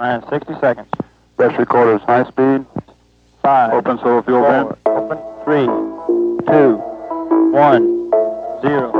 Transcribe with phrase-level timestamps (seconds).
[0.00, 0.88] Minus 60 seconds.
[1.36, 2.64] Best recorders, high speed.
[3.42, 3.74] Five.
[3.74, 4.78] Open solo fuel four, vent.
[4.86, 5.18] Open.
[5.44, 5.66] Three.
[6.46, 6.76] Two.
[7.52, 8.08] One.
[8.62, 8.90] Zero.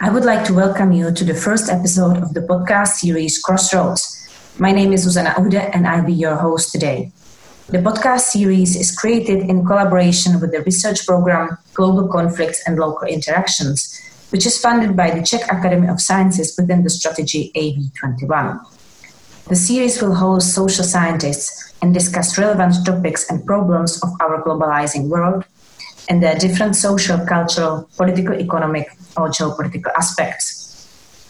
[0.00, 4.25] I would like to welcome you to the first episode of the podcast series Crossroads.
[4.58, 7.12] My name is Zuzana Ude and I'll be your host today.
[7.68, 13.06] The podcast series is created in collaboration with the research program Global Conflicts and Local
[13.06, 14.00] Interactions,
[14.30, 18.64] which is funded by the Czech Academy of Sciences within the strategy AV21.
[19.48, 25.08] The series will host social scientists and discuss relevant topics and problems of our globalizing
[25.08, 25.44] world
[26.08, 28.88] and their different social, cultural, political, economic,
[29.18, 30.55] or geopolitical aspects.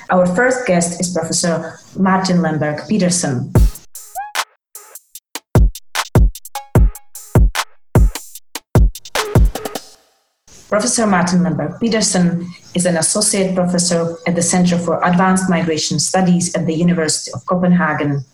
[0.08, 3.52] Our first guest is Professor Martin Lemberg Pedersen.
[10.68, 16.54] Professor Martin Lemberg Pedersen is an associate professor at the Center for Advanced Migration Studies
[16.54, 18.24] at the University of Copenhagen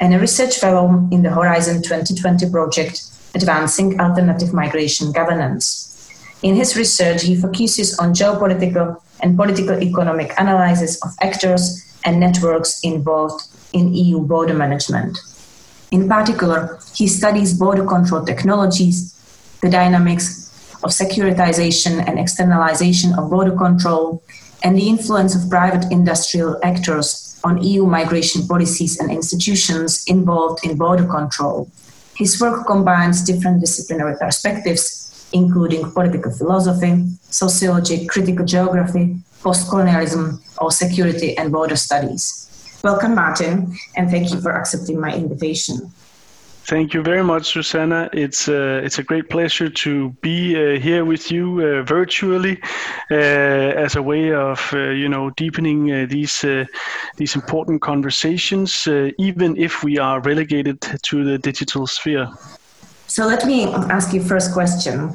[0.00, 5.88] and a research fellow in the Horizon 2020 project Advancing Alternative Migration Governance.
[6.42, 12.80] In his research, he focuses on geopolitical and political economic analysis of actors and networks
[12.82, 15.16] involved in EU border management.
[15.90, 19.14] In particular, he studies border control technologies,
[19.62, 20.50] the dynamics
[20.82, 24.22] of securitization and externalization of border control,
[24.64, 30.76] and the influence of private industrial actors on EU migration policies and institutions involved in
[30.76, 31.70] border control.
[32.16, 35.01] His work combines different disciplinary perspectives
[35.32, 42.78] including political philosophy, sociology, critical geography, post-colonialism, or security and border studies.
[42.82, 45.92] Welcome, Martin, and thank you for accepting my invitation.
[46.64, 48.08] Thank you very much, Susanna.
[48.12, 52.60] It's uh, it's a great pleasure to be uh, here with you uh, virtually
[53.10, 53.14] uh,
[53.84, 56.44] as a way of uh, you know deepening uh, these
[57.16, 58.86] these important conversations,
[59.18, 62.28] even if we are relegated to the digital sphere.
[63.08, 65.10] So let me ask you first question.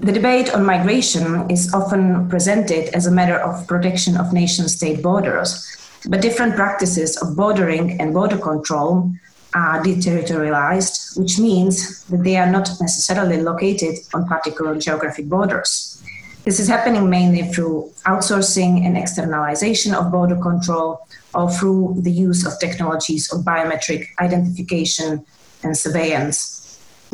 [0.00, 5.00] The debate on migration is often presented as a matter of protection of nation state
[5.02, 5.64] borders,
[6.08, 9.12] but different practices of bordering and border control
[9.54, 16.02] are deterritorialized, which means that they are not necessarily located on particular geographic borders.
[16.44, 22.44] This is happening mainly through outsourcing and externalization of border control or through the use
[22.44, 25.24] of technologies of biometric identification
[25.62, 26.53] and surveillance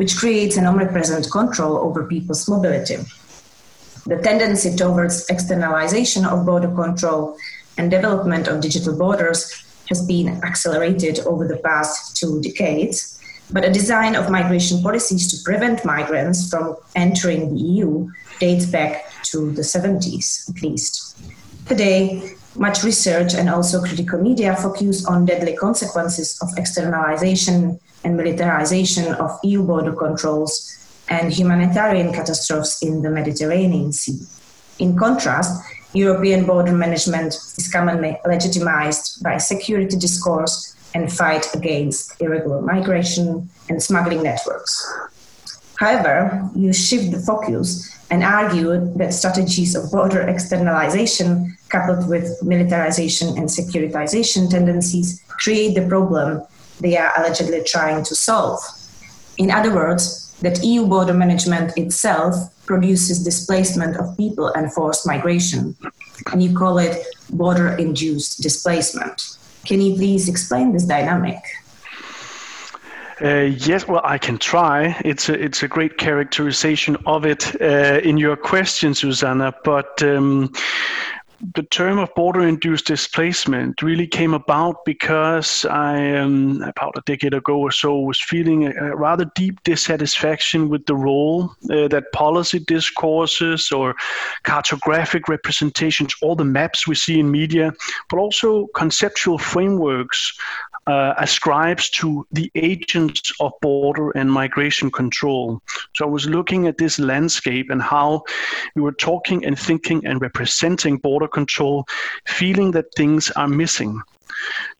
[0.01, 2.97] which creates an omnipresent control over people's mobility.
[4.07, 7.37] The tendency towards externalization of border control
[7.77, 9.53] and development of digital borders
[9.89, 15.43] has been accelerated over the past two decades, but a design of migration policies to
[15.43, 21.15] prevent migrants from entering the EU dates back to the 70s at least.
[21.67, 29.13] Today, much research and also critical media focus on deadly consequences of externalization and militarization
[29.15, 30.77] of EU border controls
[31.09, 34.19] and humanitarian catastrophes in the Mediterranean Sea.
[34.79, 35.61] In contrast,
[35.93, 43.83] European border management is commonly legitimized by security discourse and fight against irregular migration and
[43.83, 44.73] smuggling networks.
[45.75, 53.29] However, you shift the focus and argue that strategies of border externalization coupled with militarization
[53.29, 56.43] and securitization tendencies create the problem
[56.81, 58.59] they are allegedly trying to solve.
[59.37, 65.75] In other words, that EU border management itself produces displacement of people and forced migration.
[66.31, 69.37] And you call it border induced displacement.
[69.65, 71.39] Can you please explain this dynamic?
[73.23, 74.99] Uh, yes, well, I can try.
[75.05, 79.53] It's a, it's a great characterization of it uh, in your question, Susanna.
[79.63, 80.51] But um,
[81.55, 87.57] the term of border-induced displacement really came about because I, um, about a decade ago
[87.57, 93.71] or so, was feeling a, rather deep dissatisfaction with the role uh, that policy discourses
[93.71, 93.95] or
[94.43, 97.73] cartographic representations, all the maps we see in media,
[98.09, 100.37] but also conceptual frameworks
[100.87, 105.61] uh, ascribes to the agents of border and migration control.
[105.95, 108.23] So I was looking at this landscape and how
[108.75, 111.85] we were talking and thinking and representing border control,
[112.27, 114.01] feeling that things are missing.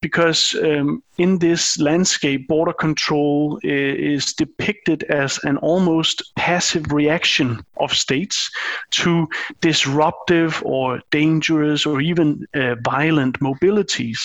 [0.02, 7.94] Because um, in this landscape, border control is depicted as an almost passive reaction of
[7.94, 8.50] states
[8.92, 9.28] to
[9.60, 14.20] disruptive or dangerous or even uh, violent mobilities.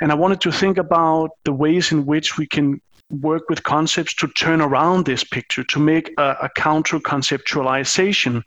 [0.00, 2.80] And I wanted to think about the ways in which we can
[3.20, 8.42] work with concepts to turn around this picture, to make a, a counter conceptualization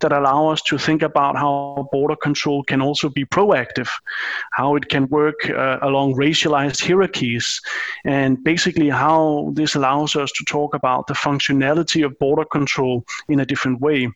[0.00, 3.90] that allow us to think about how border control can also be proactive,
[4.52, 7.60] how it can work uh, along racialized hierarchies,
[8.04, 13.40] and basically how this allows us to talk about the functionality of border control in
[13.40, 14.08] a different way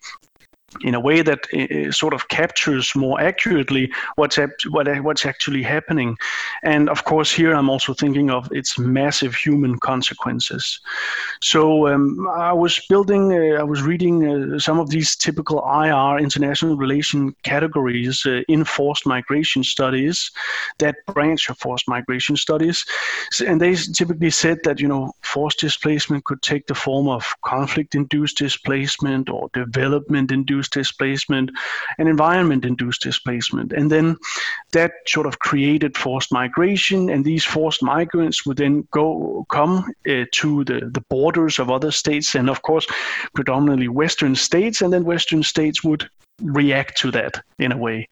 [0.83, 4.39] in a way that uh, sort of captures more accurately what's
[4.69, 6.17] what, what's actually happening.
[6.63, 10.81] And of course, here I'm also thinking of its massive human consequences.
[11.41, 16.19] So um, I was building, uh, I was reading uh, some of these typical IR
[16.19, 20.31] international relation categories in forced migration studies,
[20.79, 22.85] that branch of forced migration studies,
[23.45, 28.39] and they typically said that you know forced displacement could take the form of conflict-induced
[28.39, 31.51] displacement or development-induced induced displacement
[31.99, 33.73] and environment induced displacement.
[33.73, 34.17] And then
[34.73, 40.27] that sort of created forced migration, and these forced migrants would then go come uh,
[40.33, 42.87] to the, the borders of other states, and of course,
[43.35, 46.09] predominantly Western states, and then Western states would
[46.43, 48.09] react to that in a way.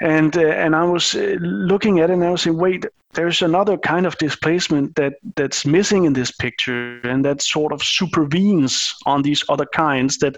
[0.00, 2.86] And uh, and I was uh, looking at it and I was saying, wait,
[3.16, 7.82] there's another kind of displacement that that's missing in this picture, and that sort of
[7.82, 10.18] supervenes on these other kinds.
[10.18, 10.36] That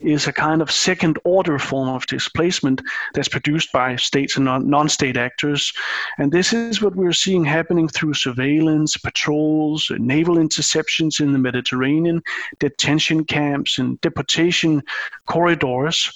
[0.00, 2.82] is a kind of second order form of displacement
[3.14, 5.72] that's produced by states and non-state actors.
[6.18, 12.22] And this is what we're seeing happening through surveillance, patrols, naval interceptions in the Mediterranean,
[12.60, 14.82] detention camps, and deportation
[15.26, 16.12] corridors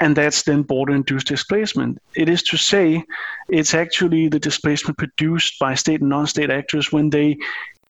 [0.00, 1.98] and that's then border induced displacement.
[2.16, 3.04] It is to say,
[3.48, 7.36] it's actually the displacement produced by state and non state actors when they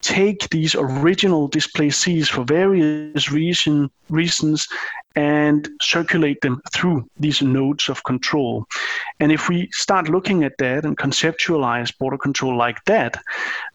[0.03, 4.67] take these original displacees for various reason, reasons
[5.17, 8.65] and circulate them through these nodes of control.
[9.19, 13.21] And if we start looking at that and conceptualize border control like that,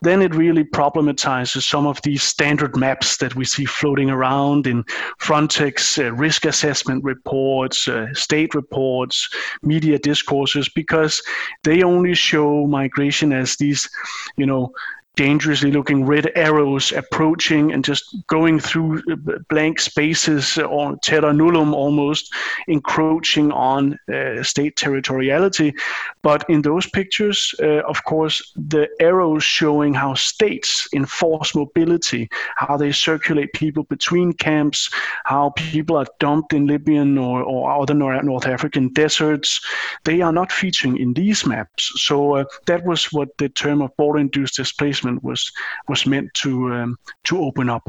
[0.01, 4.83] then it really problematizes some of these standard maps that we see floating around in
[5.19, 9.30] Frontex uh, risk assessment reports, uh, state reports,
[9.62, 11.21] media discourses, because
[11.63, 13.89] they only show migration as these,
[14.38, 14.74] you know,
[15.16, 19.02] dangerously looking red arrows approaching and just going through
[19.50, 22.34] blank spaces or terra nullum almost
[22.68, 25.74] encroaching on uh, state territoriality.
[26.22, 32.78] But in those pictures uh, of course the arrows showing how states enforce mobility how
[32.78, 34.90] they circulate people between camps
[35.26, 39.62] how people are dumped in libyan or, or other north african deserts.
[40.04, 41.92] They are not featuring in these maps.
[42.08, 45.52] So uh, that was what the term of border induced displacement was
[45.88, 47.86] was meant to um, to open up.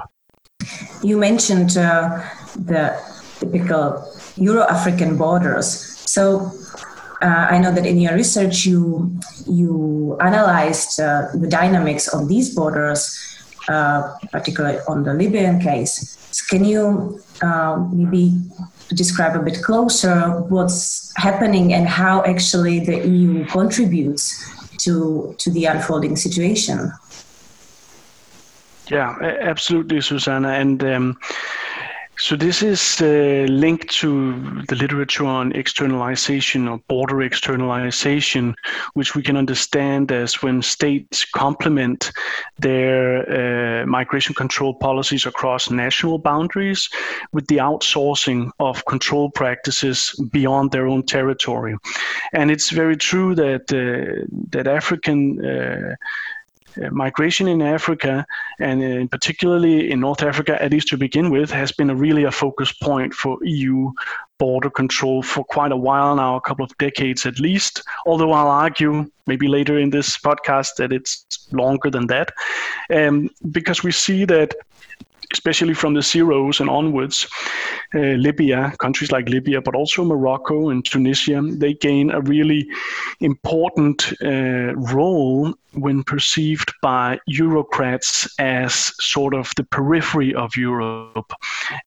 [1.02, 2.22] You mentioned uh,
[2.56, 2.96] the
[3.38, 4.04] typical
[4.36, 5.68] Euro-African borders.
[6.08, 6.52] So
[7.22, 12.54] uh, I know that in your research you you analyzed uh, the dynamics of these
[12.54, 13.00] borders,
[13.68, 16.16] uh, particularly on the Libyan case.
[16.30, 18.36] So can you uh, maybe
[18.88, 24.24] describe a bit closer what's happening and how actually the EU contributes
[24.78, 26.92] to to the unfolding situation?
[28.90, 30.50] Yeah, absolutely, Susanna.
[30.50, 31.18] And um,
[32.18, 38.54] so this is uh, linked to the literature on externalization or border externalization,
[38.94, 42.12] which we can understand as when states complement
[42.58, 46.88] their uh, migration control policies across national boundaries
[47.32, 51.76] with the outsourcing of control practices beyond their own territory.
[52.32, 55.96] And it's very true that uh, that African uh,
[56.90, 58.26] migration in Africa,
[58.58, 62.24] and in particularly in North Africa, at least to begin with, has been a really
[62.24, 63.90] a focus point for EU
[64.38, 67.82] border control for quite a while now, a couple of decades at least.
[68.06, 72.32] Although I'll argue maybe later in this podcast that it's longer than that,
[72.90, 74.54] um, because we see that
[75.32, 77.26] especially from the zeros and onwards,
[77.94, 82.68] uh, Libya, countries like Libya, but also Morocco and Tunisia, they gain a really
[83.20, 91.32] important uh, role when perceived by Eurocrats as sort of the periphery of Europe.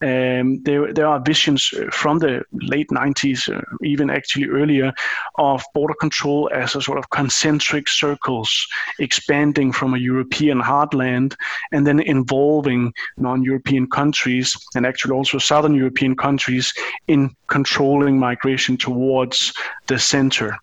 [0.02, 4.94] Um, there, there are visions from the late 90s, uh, even actually earlier,
[5.38, 8.52] of border control as a sort of concentric circles
[9.00, 11.36] expanding from a European heartland
[11.72, 16.74] and then involving non European countries and actually also Southern European countries
[17.08, 19.54] in controlling migration towards
[19.88, 20.58] the center.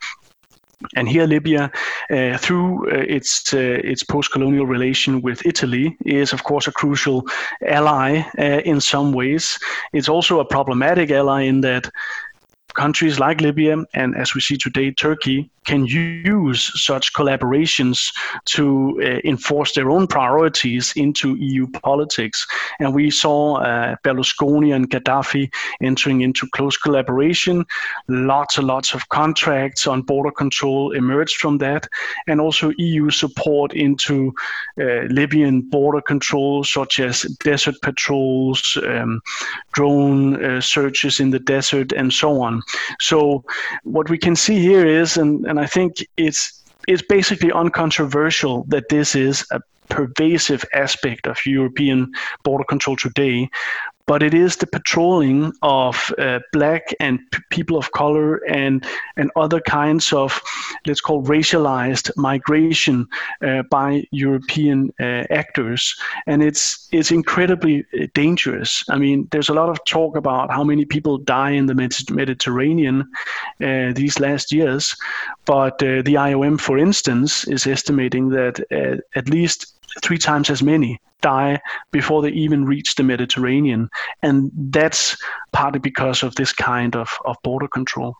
[0.94, 1.70] And here, Libya,
[2.10, 7.26] uh, through uh, its uh, its post-colonial relation with Italy, is of course a crucial
[7.66, 9.58] ally uh, in some ways.
[9.94, 11.90] It's also a problematic ally in that
[12.76, 18.12] countries like Libya and, as we see today, Turkey can use such collaborations
[18.44, 22.46] to uh, enforce their own priorities into EU politics.
[22.78, 25.52] And we saw uh, Berlusconi and Gaddafi
[25.82, 27.64] entering into close collaboration.
[28.08, 31.88] Lots and lots of contracts on border control emerged from that,
[32.28, 34.32] and also EU support into
[34.80, 39.20] uh, Libyan border control, such as desert patrols, um,
[39.72, 42.62] drone uh, searches in the desert, and so on.
[43.00, 43.44] So,
[43.84, 48.88] what we can see here is, and, and I think it's it's basically uncontroversial that
[48.88, 53.48] this is a pervasive aspect of European border control today
[54.06, 58.84] but it is the patrolling of uh, black and p- people of color and
[59.16, 60.40] and other kinds of
[60.86, 63.06] let's call racialized migration
[63.42, 65.94] uh, by European uh, actors,
[66.26, 68.84] and it's it's incredibly uh, dangerous.
[68.88, 71.74] I mean, there's a lot of talk about how many people die in the
[72.10, 73.00] Mediterranean
[73.62, 74.96] uh, these last years,
[75.44, 78.60] but uh, the IOM, for instance, is estimating that
[79.14, 81.60] at least three times as many die
[81.92, 83.88] before they even reach the Mediterranean.
[84.22, 85.16] And that's
[85.52, 88.14] partly because of this kind of, of border control.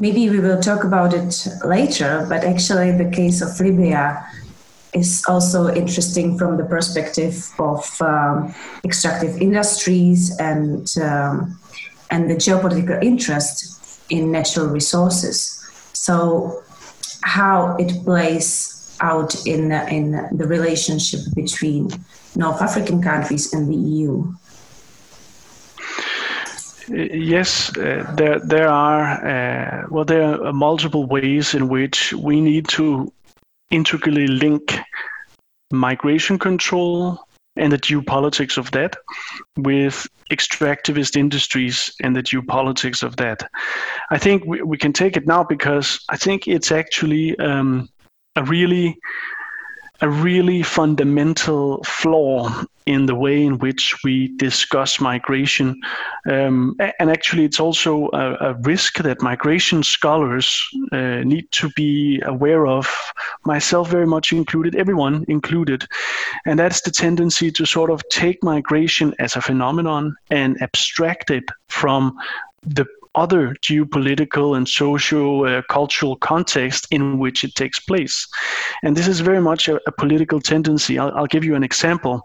[0.00, 4.24] Maybe we will talk about it later, but actually, the case of Libya
[4.92, 11.58] is also interesting from the perspective of um, extractive industries and um,
[12.10, 15.36] and the geopolitical interest in natural resources.
[15.92, 16.62] So,
[17.22, 21.90] how it plays out in in the relationship between
[22.36, 24.32] North African countries and the EU?
[26.90, 32.68] Yes, uh, there there are uh, well there are multiple ways in which we need
[32.68, 33.12] to
[33.70, 34.78] integrally link
[35.70, 37.20] migration control
[37.56, 38.96] and the geopolitics of that
[39.56, 43.48] with extractivist industries and the geopolitics of that.
[44.10, 47.88] I think we, we can take it now because I think it's actually um,
[48.38, 48.98] a really
[50.00, 52.48] a really fundamental flaw
[52.86, 55.78] in the way in which we discuss migration.
[56.30, 60.56] Um, and actually, it's also a, a, risk that migration scholars
[60.92, 62.88] uh, need to be aware of,
[63.44, 65.84] myself very much included, everyone included.
[66.46, 71.44] And that's the tendency to sort of take migration as a phenomenon and abstract it
[71.68, 72.16] from
[72.62, 72.86] the
[73.18, 78.26] other geopolitical and socio uh, cultural context in which it takes place.
[78.82, 80.98] And this is very much a, a political tendency.
[80.98, 82.22] I'll, I'll, give you an example.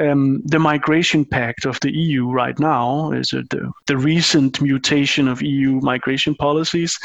[0.00, 5.42] Um, the migration pact of the EU right now is the, the recent mutation of
[5.42, 6.98] EU migration policies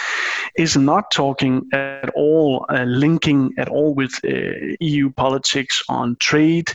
[0.56, 4.30] is not talking at all, uh, linking at all with uh,
[4.80, 6.72] EU politics on trade,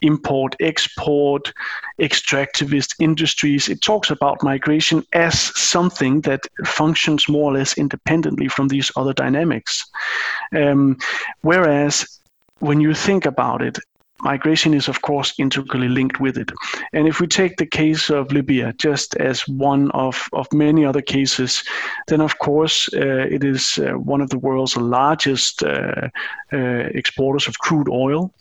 [0.00, 1.52] import, export,
[2.00, 3.68] extractivist industries.
[3.68, 5.87] It talks about migration as something
[6.22, 9.84] that functions more or less independently from these other dynamics.
[10.54, 10.96] Um,
[11.42, 12.20] whereas
[12.60, 13.78] when you think about it,
[14.22, 16.50] migration is of course integrally linked with it.
[16.92, 21.02] And if we take the case of Libya just as one of, of many other
[21.02, 21.62] cases,
[22.08, 26.08] then of course uh, it is uh, one of the world's largest uh,
[26.52, 28.32] uh exporters of crude oil.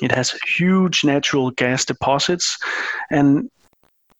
[0.00, 2.58] It has huge natural gas deposits,
[3.10, 3.50] and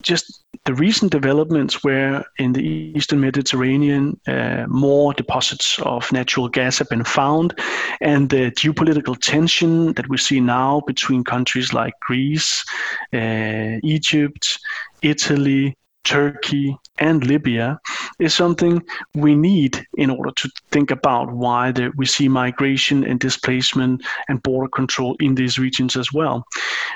[0.02, 6.78] just the recent developments where in the eastern Mediterranean uh, more deposits of natural gas
[6.78, 7.58] have been found,
[8.00, 12.64] and the geopolitical tension that we see now between countries like Greece,
[13.12, 14.58] uh, Egypt,
[15.02, 17.78] Italy, Turkey, and Libya
[18.18, 18.82] is something
[19.14, 24.42] we need in order to think about why the, we see migration and displacement and
[24.42, 26.44] border control in these regions as well.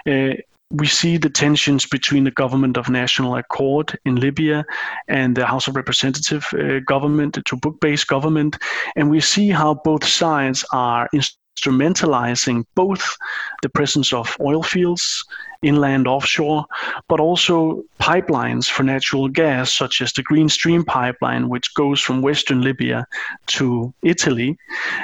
[0.06, 0.34] Uh,
[0.70, 4.64] we see the tensions between the government of national accord in Libya
[5.08, 8.56] and the House of Representative uh, government, the Tobruk-based government,
[8.96, 13.16] and we see how both sides are instrumentalizing both
[13.62, 15.24] the presence of oil fields
[15.62, 16.64] inland offshore,
[17.08, 22.22] but also pipelines for natural gas, such as the Green Stream pipeline, which goes from
[22.22, 23.06] western Libya
[23.46, 24.56] to Italy.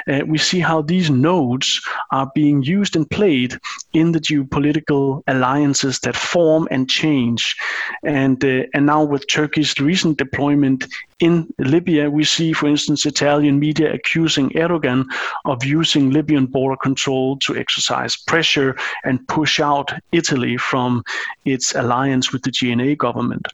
[0.07, 1.81] Uh, we see how these nodes
[2.11, 3.57] are being used and played
[3.93, 7.55] in the geopolitical alliances that form and change.
[8.03, 10.85] And, uh, and now, with Turkey's recent deployment
[11.19, 15.05] in Libya, we see, for instance, Italian media accusing Erdogan
[15.45, 21.03] of using Libyan border control to exercise pressure and push out Italy from
[21.45, 23.47] its alliance with the GNA government.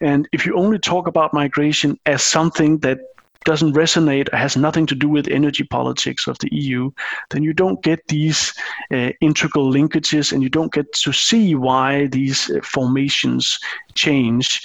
[0.00, 2.98] And if you only talk about migration as something that
[3.44, 6.90] doesn't resonate has nothing to do with energy politics of the EU,
[7.30, 8.52] then you don't get these
[8.92, 13.58] uh, integral linkages and you don't get to see why these uh, formations
[13.94, 14.62] change.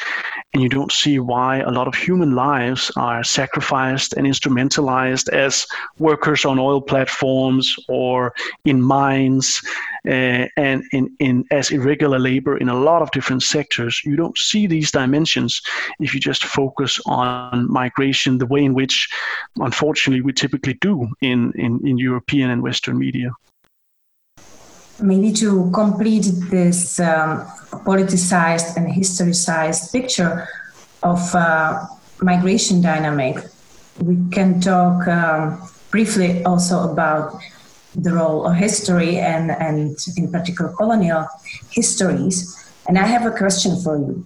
[0.53, 5.65] And you don't see why a lot of human lives are sacrificed and instrumentalized as
[5.97, 8.33] workers on oil platforms or
[8.65, 9.61] in mines
[10.05, 14.01] uh, and in, in as irregular labor in a lot of different sectors.
[14.05, 15.61] You don't see these dimensions
[15.99, 19.09] if you just focus on migration the way in which
[19.57, 23.31] unfortunately we typically do in, in, in european and western media
[25.01, 27.41] maybe to complete this um,
[27.85, 30.47] politicized and historicized picture
[31.01, 31.85] of uh,
[32.21, 33.37] migration dynamic,
[33.99, 37.39] we can talk um, briefly also about
[37.95, 41.27] the role of history and, and in particular colonial
[41.71, 42.57] histories.
[42.87, 44.25] And I have a question for you.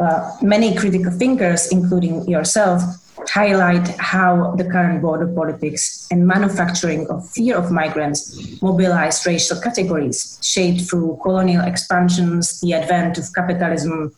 [0.00, 2.82] Uh, many critical thinkers, including yourself,
[3.30, 10.38] highlight how the current border politics and manufacturing of fear of migrants mobilize racial categories
[10.42, 14.14] shaped through colonial expansions, the advent of capitalism,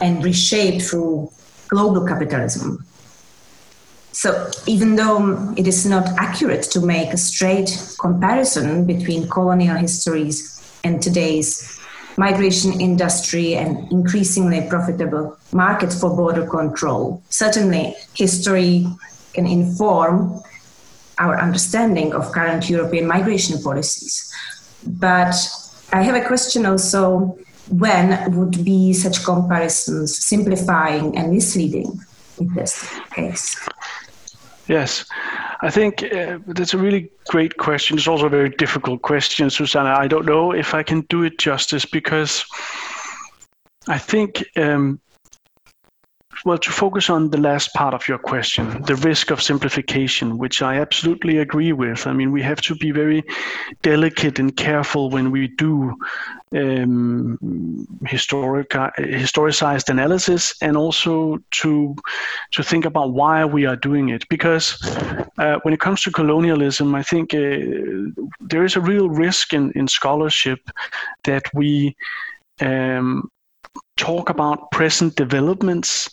[0.00, 1.30] and reshaped through
[1.68, 2.84] global capitalism.
[4.12, 10.58] So, even though it is not accurate to make a straight comparison between colonial histories
[10.82, 11.77] and today's
[12.18, 17.22] migration industry and increasingly profitable market for border control.
[17.30, 18.86] Certainly, history
[19.34, 20.42] can inform
[21.18, 24.32] our understanding of current European migration policies.
[24.86, 25.34] But
[25.92, 27.38] I have a question also
[27.70, 32.00] when would be such comparisons simplifying and misleading
[32.40, 33.68] in this case?
[34.66, 35.04] Yes,
[35.60, 37.96] I think uh, that's a really great question.
[37.96, 39.96] It's also a very difficult question, Susanna.
[39.98, 42.44] I don't know if I can do it justice because
[43.88, 45.00] I think um,
[46.44, 50.62] well, to focus on the last part of your question, the risk of simplification, which
[50.62, 52.06] I absolutely agree with.
[52.06, 53.24] I mean, we have to be very
[53.82, 55.94] delicate and careful when we do
[56.54, 57.38] um,
[58.06, 61.94] historic, historicized analysis, and also to
[62.52, 64.28] to think about why we are doing it.
[64.28, 64.78] Because
[65.38, 67.38] uh, when it comes to colonialism, I think uh,
[68.40, 70.60] there is a real risk in, in scholarship
[71.24, 71.96] that we
[72.60, 73.30] um,
[73.96, 76.08] talk about present developments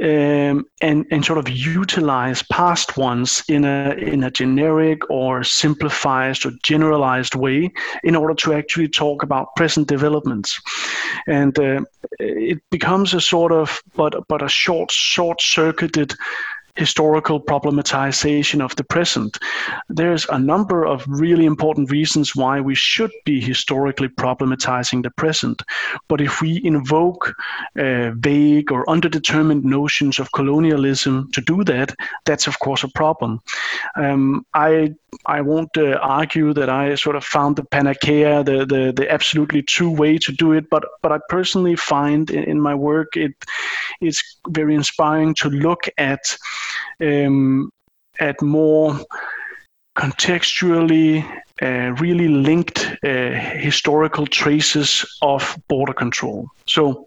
[0.00, 6.44] um, and and sort of utilize past ones in a in a generic or simplified
[6.44, 7.72] or generalized way
[8.02, 10.60] in order to actually talk about present developments,
[11.26, 11.80] and uh,
[12.18, 16.14] it becomes a sort of but but a short short circuited
[16.76, 19.38] historical problematization of the present.
[19.88, 25.62] There's a number of really important reasons why we should be historically problematizing the present.
[26.08, 27.34] But if we invoke
[27.78, 33.40] uh, vague or underdetermined notions of colonialism to do that, that's of course a problem.
[33.96, 34.94] Um, I
[35.26, 39.62] I won't uh, argue that I sort of found the panacea, the, the the absolutely
[39.62, 43.34] true way to do it, but but I personally find in, in my work it
[44.00, 46.36] it's very inspiring to look at
[47.00, 47.70] um,
[48.20, 48.98] at more
[49.96, 51.24] contextually
[51.62, 56.48] uh, really linked uh, historical traces of border control.
[56.66, 57.06] So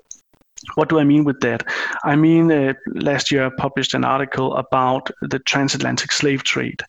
[0.76, 1.64] what do I mean with that?
[2.04, 6.82] I mean, uh, last year I published an article about the transatlantic slave trade.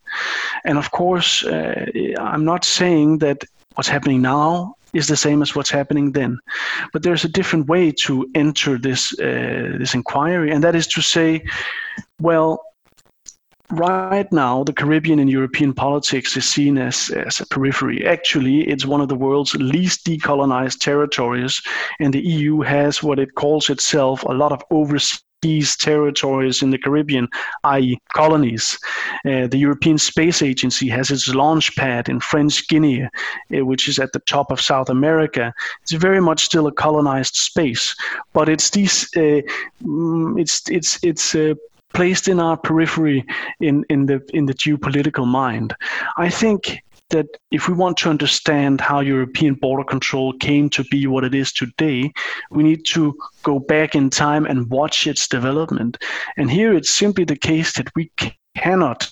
[0.64, 1.86] And of course, uh,
[2.18, 6.38] I'm not saying that what's happening now is the same as what's happening then.
[6.92, 11.02] But there's a different way to enter this, uh, this inquiry, and that is to
[11.02, 11.44] say,
[12.20, 12.62] well,
[13.70, 18.06] right now the Caribbean in European politics is seen as, as a periphery.
[18.06, 21.60] Actually, it's one of the world's least decolonized territories,
[22.00, 26.78] and the EU has what it calls itself a lot of overseas territories in the
[26.78, 27.28] Caribbean,
[27.64, 28.78] i.e., colonies.
[29.24, 33.98] Uh, the European Space Agency has its launch pad in French Guinea, uh, which is
[33.98, 35.52] at the top of South America.
[35.82, 37.94] It's very much still a colonized space,
[38.32, 39.42] but it's these, uh,
[39.82, 41.54] mm, it's it's it's uh,
[41.94, 43.24] placed in our periphery
[43.60, 45.74] in, in the in the geopolitical mind.
[46.16, 51.06] I think that if we want to understand how European border control came to be
[51.06, 52.12] what it is today,
[52.50, 55.98] we need to go back in time and watch its development.
[56.36, 58.10] And here it's simply the case that we
[58.58, 59.10] cannot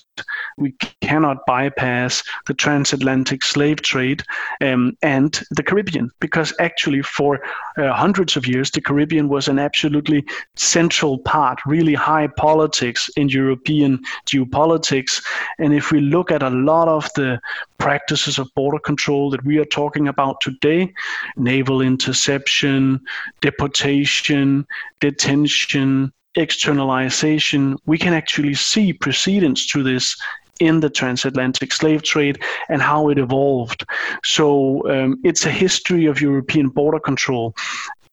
[0.57, 4.23] we cannot bypass the transatlantic slave trade
[4.61, 7.39] um, and the Caribbean because actually for
[7.77, 13.29] uh, hundreds of years the Caribbean was an absolutely central part, really high politics in
[13.29, 15.23] European geopolitics.
[15.59, 17.39] And if we look at a lot of the
[17.77, 20.91] practices of border control that we are talking about today,
[21.35, 22.99] naval interception,
[23.41, 24.65] deportation,
[24.99, 30.15] detention, externalization, we can actually see precedents to this
[30.59, 33.83] in the transatlantic slave trade and how it evolved.
[34.23, 37.53] So um, it's a history of European border control.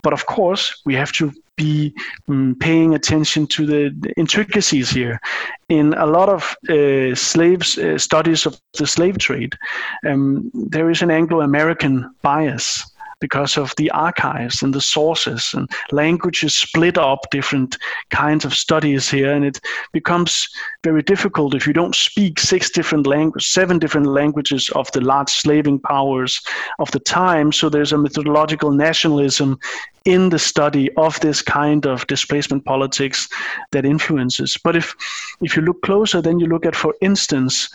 [0.02, 1.94] But of course, we have to be
[2.28, 5.18] um, paying attention to the, intricacies here.
[5.68, 9.54] In a lot of uh, slaves uh, studies of the slave trade,
[10.06, 12.84] um, there is an Anglo-American bias
[13.20, 17.76] because of the archives and the sources and languages split up different
[18.10, 19.60] kinds of studies here and it
[19.92, 20.48] becomes
[20.82, 25.30] very difficult if you don't speak six different languages seven different languages of the large
[25.30, 26.40] slaving powers
[26.78, 27.52] of the time.
[27.52, 29.58] So there's a methodological nationalism
[30.04, 33.28] in the study of this kind of displacement politics
[33.70, 34.58] that influences.
[34.62, 34.94] But if
[35.40, 37.70] if you look closer then you look at for instance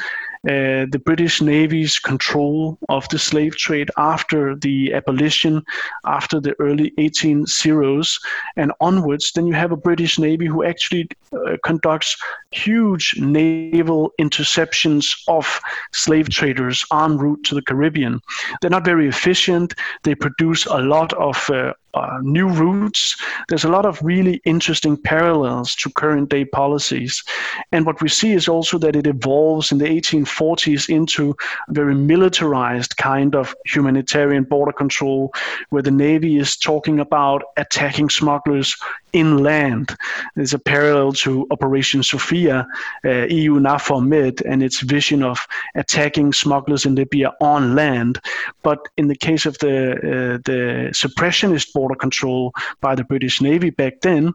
[0.48, 5.62] uh, the British Navy's control of the slave trade after the abolition,
[6.06, 8.18] after the early 1800s
[8.56, 12.16] and onwards, then you have a British Navy who actually uh, conducts
[12.52, 15.60] huge naval interceptions of
[15.92, 18.22] slave traders en route to the Caribbean.
[18.62, 19.74] They're not very efficient.
[20.04, 23.16] They produce a lot of uh, uh, new routes.
[23.48, 27.24] There's a lot of really interesting parallels to current day policies.
[27.72, 31.36] And what we see is also that it evolves in the 1840s into
[31.68, 35.34] a very militarized kind of humanitarian border control,
[35.70, 38.76] where the Navy is talking about attacking smugglers
[39.14, 39.96] inland.
[40.36, 42.68] There's a parallel to Operation Sophia,
[43.06, 48.20] uh, EU NAVFOR Med, and its vision of attacking smugglers in Libya on land.
[48.64, 53.70] But in the case of the uh, the suppressionist border control by the British Navy
[53.70, 54.34] back then,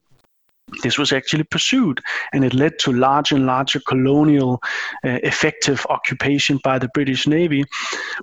[0.82, 2.00] this was actually pursued
[2.32, 4.62] and it led to larger and larger colonial
[5.04, 7.64] uh, effective occupation by the british navy.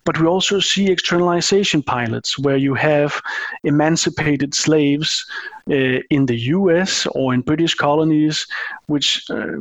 [0.05, 3.21] But we also see externalization pilots where you have
[3.63, 5.25] emancipated slaves
[5.69, 8.47] uh, in the us or in british colonies
[8.87, 9.57] which uh,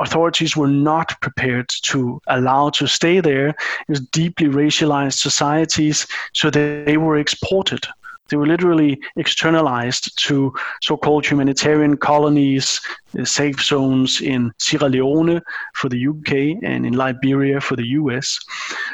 [0.00, 3.54] authorities were not prepared to allow to stay there.
[3.88, 7.86] Was deeply racialized societies so they were exported
[8.34, 12.80] they were literally externalized to so called humanitarian colonies,
[13.24, 15.40] safe zones in Sierra Leone
[15.74, 18.38] for the UK and in Liberia for the US.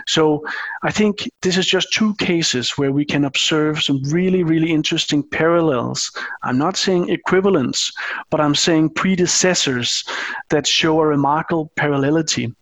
[0.07, 0.45] So
[0.83, 5.23] I think this is just two cases where we can observe some really, really interesting
[5.23, 6.11] parallels.
[6.43, 7.93] I'm not saying equivalents,
[8.31, 10.05] but I'm saying predecessors
[10.51, 12.55] that show a remarkable parallelity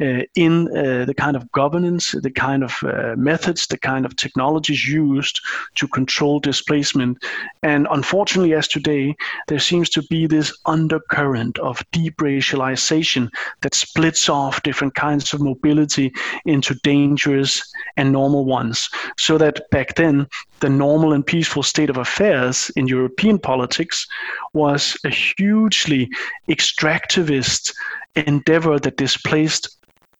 [0.00, 4.16] uh, in uh, the kind of governance, the kind of uh, methods, the kind of
[4.16, 5.40] technologies used
[5.74, 7.18] to control displacement.
[7.62, 9.16] And unfortunately, as today,
[9.48, 10.56] there seems to be this
[10.96, 13.28] undercurrent of deep racialization
[13.62, 16.12] that splits off different kinds of mobility
[16.44, 17.62] into dangerous
[17.96, 18.88] and normal ones.
[19.18, 20.26] So that back then,
[20.60, 24.06] the normal and peaceful state of affairs in European politics
[24.54, 26.08] was a hugely
[26.48, 27.74] extractivist
[28.14, 29.76] endeavor that displaced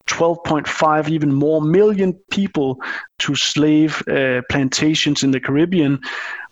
[0.08, 2.80] 12.5 even more million people
[3.18, 5.98] to slave uh, plantations in the Caribbean,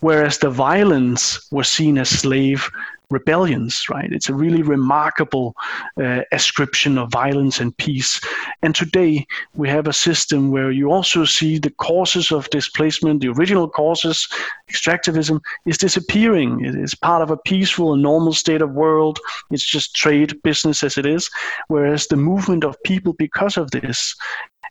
[0.01, 2.69] whereas the violence was seen as slave
[3.11, 4.13] rebellions, right?
[4.13, 5.55] It's a really remarkable
[6.01, 8.21] uh, ascription of violence and peace.
[8.63, 13.29] And today we have a system where you also see the causes of displacement, the
[13.29, 14.29] original causes,
[14.71, 16.65] extractivism is disappearing.
[16.65, 19.19] It is part of a peaceful and normal state of world.
[19.51, 21.31] It's just trade business as it is.
[21.69, 24.15] Whereas the movement of people because of this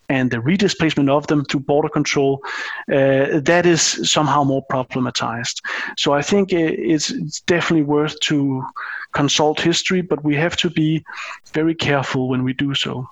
[0.10, 2.42] and the redisplacement of them through border control,
[2.92, 5.62] uh, that is somehow more problematized.
[5.98, 8.64] So I think it's, it's definitely worth to
[9.14, 11.04] consult history, but we have to be
[11.54, 13.08] very careful when we do so.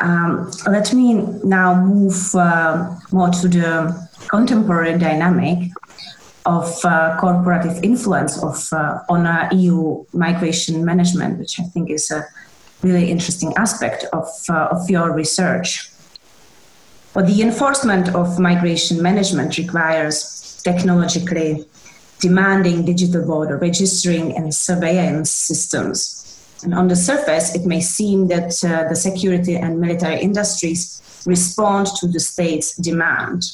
[0.00, 5.70] Um, let me now move uh, more to the contemporary dynamic
[6.46, 12.10] of uh, corporative influence of uh, on uh, EU migration management, which I think is
[12.10, 12.26] a
[12.82, 15.90] really interesting aspect of uh, of your research.
[17.14, 21.66] But the enforcement of migration management requires technologically
[22.20, 26.14] demanding digital border registering and surveillance systems.
[26.64, 31.86] And on the surface, it may seem that uh, the security and military industries respond
[32.00, 33.44] to the state's demand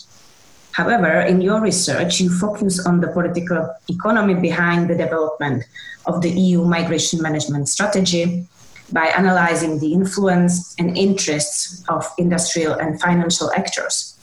[0.75, 5.63] However, in your research, you focus on the political economy behind the development
[6.05, 8.45] of the EU migration management strategy
[8.93, 14.19] by analyzing the influence and interests of industrial and financial actors.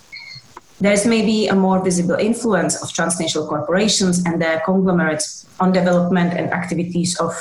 [0.81, 6.51] There's maybe a more visible influence of transnational corporations and their conglomerates on development and
[6.51, 7.31] activities of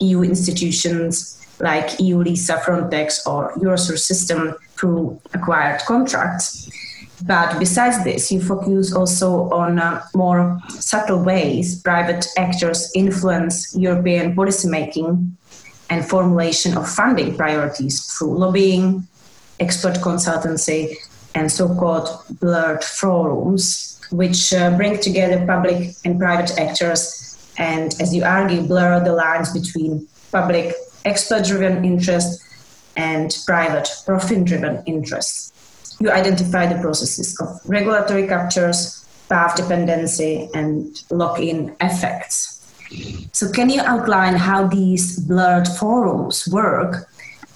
[0.00, 6.68] EU institutions like EU LISA, Frontex, or Eurosur system through acquired contracts.
[7.26, 14.34] But besides this, you focus also on uh, more subtle ways private actors influence European
[14.34, 15.32] policymaking
[15.90, 19.06] and formulation of funding priorities through lobbying,
[19.58, 20.94] expert consultancy,
[21.34, 22.08] and so called
[22.40, 27.20] blurred forums, which uh, bring together public and private actors
[27.58, 32.42] and, as you argue, blur the lines between public expert driven interests
[32.96, 35.49] and private profit driven interests.
[36.00, 42.56] You identify the processes of regulatory captures, path dependency, and lock in effects.
[43.32, 47.06] So, can you outline how these blurred forums work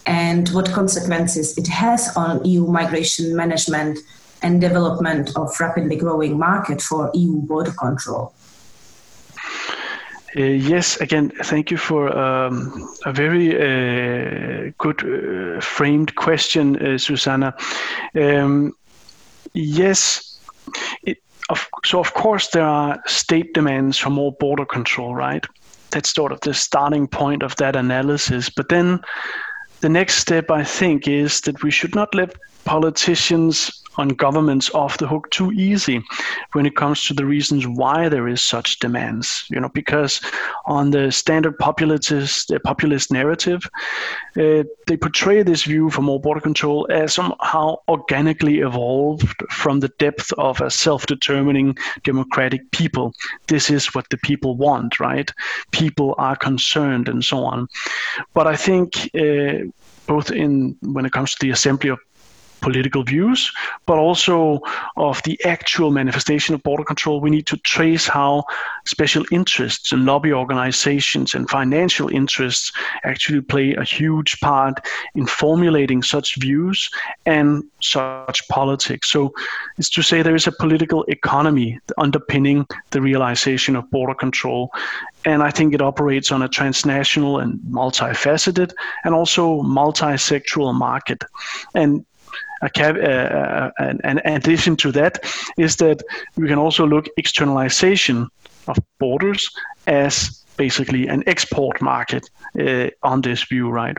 [0.06, 3.98] and what consequences it has on EU migration management
[4.42, 8.34] and development of rapidly growing market for EU border control?
[10.36, 16.98] Uh, yes, again, thank you for um, a very uh, good uh, framed question, uh,
[16.98, 17.54] Susanna.
[18.16, 18.72] Um,
[19.52, 20.40] yes,
[21.04, 21.18] it,
[21.50, 25.44] of, so of course there are state demands for more border control, right?
[25.90, 28.50] That's sort of the starting point of that analysis.
[28.50, 29.00] But then
[29.82, 34.98] the next step, I think, is that we should not let politicians on governments off
[34.98, 36.02] the hook too easy
[36.52, 39.44] when it comes to the reasons why there is such demands.
[39.50, 40.20] You know, because
[40.66, 42.12] on the standard populist
[42.50, 43.62] uh, populist narrative,
[44.36, 49.92] uh, they portray this view for more border control as somehow organically evolved from the
[49.98, 53.12] depth of a self-determining democratic people.
[53.46, 55.30] This is what the people want, right?
[55.70, 57.68] People are concerned, and so on.
[58.34, 59.10] But I think.
[59.14, 59.70] Uh,
[60.06, 61.98] both in when it comes to the assembly of
[62.64, 63.52] political views,
[63.84, 64.60] but also
[64.96, 67.20] of the actual manifestation of border control.
[67.20, 68.44] We need to trace how
[68.86, 72.72] special interests and lobby organizations and financial interests
[73.04, 74.76] actually play a huge part
[75.14, 76.90] in formulating such views
[77.26, 79.10] and such politics.
[79.10, 79.34] So
[79.78, 84.70] it's to say there is a political economy underpinning the realization of border control.
[85.26, 88.72] And I think it operates on a transnational and multifaceted
[89.04, 91.22] and also multi-sectoral market.
[91.74, 92.06] And
[92.64, 95.18] uh, an, an addition to that
[95.56, 96.02] is that
[96.36, 98.28] we can also look externalization
[98.68, 99.50] of borders
[99.86, 103.96] as basically an export market uh, on this view, right?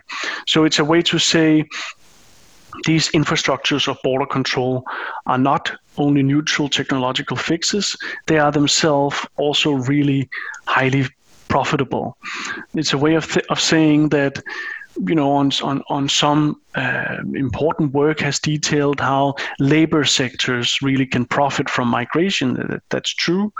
[0.47, 1.65] So it's a way to say
[2.85, 4.83] these infrastructures of border control
[5.25, 7.97] are not only neutral technological fixes,
[8.27, 10.29] they are themselves also really
[10.67, 11.05] highly
[11.47, 12.17] profitable.
[12.73, 14.41] It's a way of, th- of saying that
[15.07, 21.05] you know, on on on some uh, important work has detailed how labor sectors really
[21.05, 22.81] can profit from migration.
[22.89, 23.53] That's true,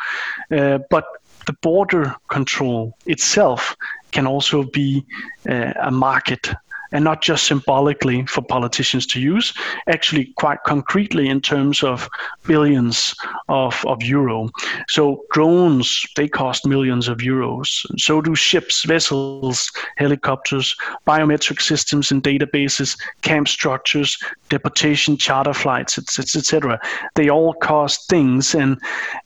[0.51, 1.05] uh, but
[1.45, 3.75] the border control itself
[4.11, 5.05] can also be
[5.49, 6.49] uh, a market
[6.91, 9.53] and not just symbolically for politicians to use,
[9.87, 12.09] actually quite concretely in terms of
[12.45, 13.15] billions
[13.49, 14.49] of, of euro.
[14.87, 17.85] So drones, they cost millions of euros.
[17.99, 20.75] So do ships, vessels, helicopters,
[21.07, 24.17] biometric systems and databases, camp structures,
[24.49, 26.79] deportation charter flights, etc.
[27.15, 28.79] They all cost things, and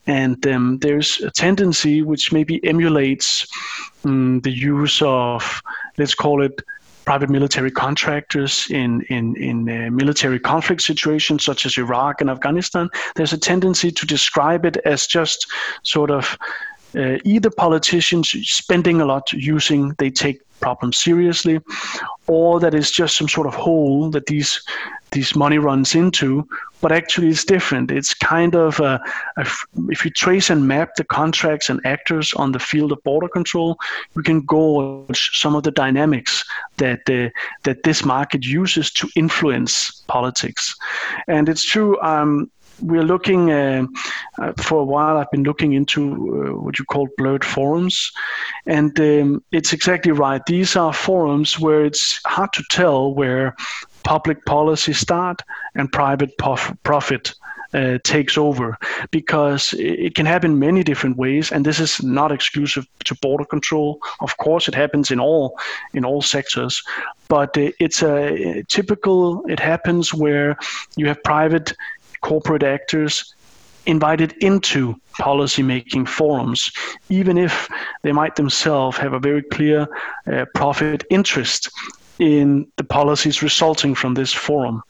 [0.06, 3.46] and um, there's a tendency which maybe emulates
[4.04, 5.62] um, the use of
[5.98, 6.62] let's call it
[7.10, 12.88] private military contractors in in in uh, military conflict situations such as Iraq and Afghanistan,
[13.16, 15.50] there's a tendency to describe it as just
[15.82, 16.38] sort of
[16.94, 21.60] uh, either politicians spending a lot using they take problems seriously,
[22.26, 24.62] or that is just some sort of hole that these
[25.12, 26.46] these money runs into.
[26.80, 27.90] But actually, it's different.
[27.90, 29.02] It's kind of a,
[29.36, 29.46] a,
[29.88, 33.76] if you trace and map the contracts and actors on the field of border control,
[34.14, 36.44] we can gauge some of the dynamics
[36.76, 37.28] that uh,
[37.64, 40.74] that this market uses to influence politics.
[41.26, 42.00] And it's true.
[42.00, 42.50] Um,
[42.82, 43.86] we're looking uh,
[44.38, 45.16] uh, for a while.
[45.16, 48.10] I've been looking into uh, what you call blurred forums,
[48.66, 50.44] and um, it's exactly right.
[50.46, 53.54] These are forums where it's hard to tell where
[54.02, 55.42] public policy start
[55.74, 57.34] and private prof- profit
[57.72, 58.76] uh, takes over
[59.10, 64.00] because it can happen many different ways and this is not exclusive to border control
[64.20, 65.56] of course it happens in all
[65.94, 66.82] in all sectors
[67.28, 70.56] but it's a typical it happens where
[70.96, 71.72] you have private
[72.20, 73.34] corporate actors
[73.86, 76.70] invited into policy-making forums,
[77.08, 77.68] even if
[78.02, 79.88] they might themselves have a very clear
[80.32, 81.70] uh, profit interest
[82.18, 84.82] in the policies resulting from this forum.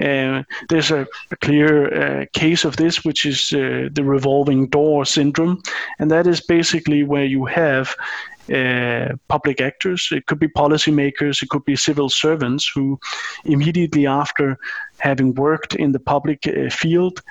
[0.00, 5.04] Uh, there's a, a clear uh, case of this, which is uh, the revolving door
[5.04, 5.60] syndrome,
[5.98, 7.94] and that is basically where you have
[8.54, 10.08] uh, public actors.
[10.12, 12.98] It could be policymakers, it could be civil servants who,
[13.44, 14.56] immediately after
[14.98, 17.22] having worked in the public uh, field,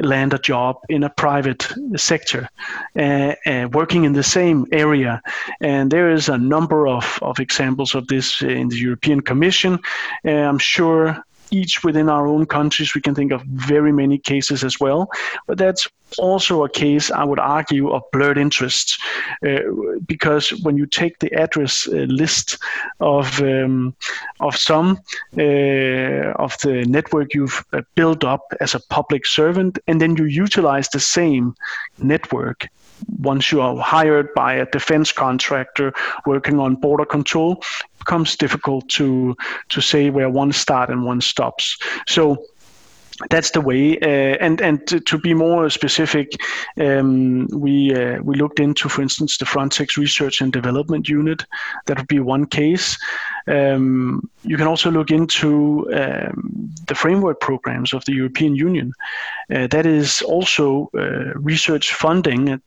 [0.00, 2.48] land a job in a private sector,
[2.96, 5.20] uh, uh, working in the same area.
[5.60, 9.78] And there is a number of, of examples of this in the European Commission.
[10.24, 11.22] Uh, I'm sure
[11.52, 15.10] each within our own countries, we can think of very many cases as well.
[15.46, 15.88] But that's
[16.18, 18.98] also a case, I would argue, of blurred interests,
[19.46, 19.60] uh,
[20.06, 22.58] because when you take the address uh, list
[23.00, 23.94] of um,
[24.40, 24.98] of some
[25.38, 30.24] uh, of the network you've uh, built up as a public servant, and then you
[30.24, 31.54] utilize the same
[31.98, 32.68] network
[33.18, 35.92] once you are hired by a defense contractor
[36.26, 39.36] working on border control, it becomes difficult to
[39.68, 41.78] to say where one starts and one stops.
[42.06, 42.44] So
[43.30, 43.98] that's the way.
[44.00, 46.32] Uh, and and to, to, be more specific,
[46.80, 51.44] um, we uh, we looked into, for instance, the Frontex Research and Development Unit.
[51.86, 52.98] That would be one case.
[53.46, 58.92] Um, you can also look into um, the framework programs of the European Union.
[59.52, 62.60] Uh, that is also uh, research funding,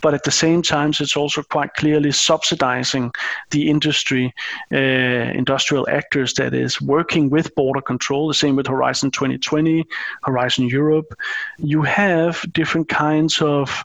[0.00, 3.10] but at the same time, it's also quite clearly subsidizing
[3.50, 4.34] the industry,
[4.72, 8.28] uh, industrial actors that is working with border control.
[8.28, 9.84] The same with Horizon 2020,
[10.22, 11.14] Horizon Europe.
[11.58, 13.84] You have different kinds of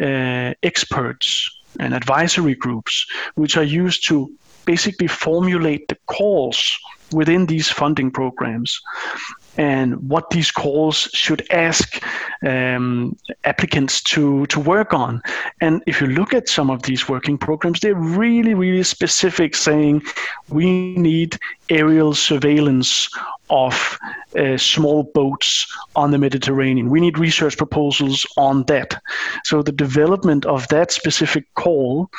[0.00, 4.30] uh, experts and advisory groups which are used to
[4.64, 6.78] basically formulate the calls
[7.12, 8.80] within these funding programs
[9.58, 12.02] and what these calls should ask
[12.46, 15.20] um, applicants to, to work on.
[15.60, 20.02] And if you look at some of these working programs, they're really, really specific, saying
[20.48, 23.08] we need aerial surveillance
[23.50, 23.98] of
[24.38, 25.66] uh, small boats
[25.96, 26.88] on the Mediterranean.
[26.88, 29.02] We need research proposals on that.
[29.44, 32.10] So the development of that specific call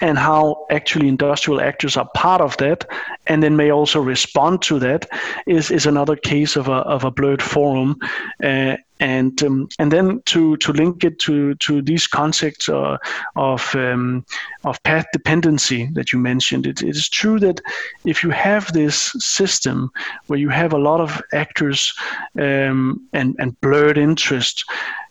[0.00, 2.88] and how actually industrial actors are part of that
[3.26, 5.08] and then may also respond to that
[5.46, 7.96] is, is another case of a, of a blurred forum.
[8.42, 12.98] Uh, and um, and then to, to link it to, to these concepts uh,
[13.34, 14.24] of um,
[14.64, 17.60] of path dependency that you mentioned, it, it is true that
[18.04, 19.90] if you have this system
[20.26, 21.92] where you have a lot of actors
[22.38, 24.64] um, and and blurred interest,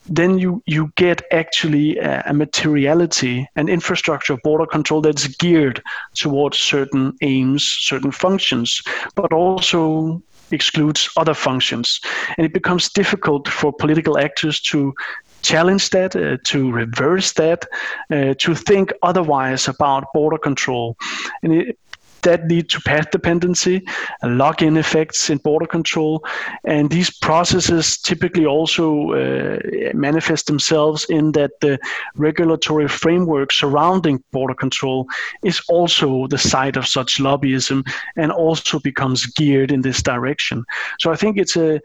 [0.09, 5.81] then you you get actually a, a materiality and infrastructure of border control that's geared
[6.15, 8.81] towards certain aims, certain functions,
[9.15, 11.99] but also excludes other functions.
[12.37, 14.93] And it becomes difficult for political actors to
[15.41, 17.65] challenge that, uh, to reverse that,
[18.11, 20.97] uh, to think otherwise about border control.
[21.43, 21.79] And it,
[22.21, 23.85] that lead to path dependency,
[24.23, 26.23] lock-in effects in border control,
[26.63, 29.59] and these processes typically also uh,
[29.93, 31.79] manifest themselves in that the
[32.15, 35.07] regulatory framework surrounding border control
[35.43, 40.63] is also the site of such lobbyism and also becomes geared in this direction.
[40.99, 41.81] So I think it's a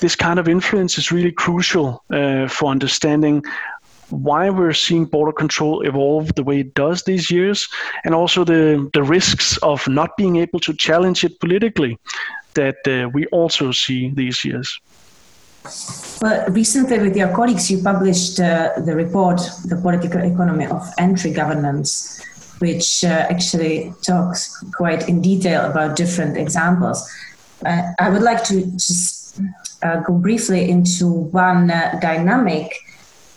[0.00, 3.42] this kind of influence is really crucial uh, for understanding
[4.10, 7.68] why we're seeing border control evolve the way it does these years,
[8.04, 11.98] and also the, the risks of not being able to challenge it politically
[12.54, 14.80] that uh, we also see these years.
[16.22, 21.32] Well, recently with your colleagues, you published uh, the report, The Political Economy of Entry
[21.32, 22.24] Governance,
[22.58, 27.08] which uh, actually talks quite in detail about different examples.
[27.64, 29.40] Uh, I would like to just
[29.82, 32.72] uh, go briefly into one uh, dynamic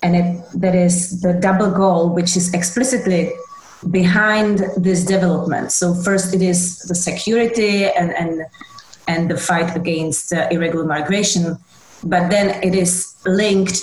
[0.01, 3.31] and it, that is the double goal, which is explicitly
[3.89, 5.71] behind this development.
[5.71, 8.45] So first, it is the security and and
[9.07, 11.57] and the fight against uh, irregular migration,
[12.03, 13.79] but then it is linked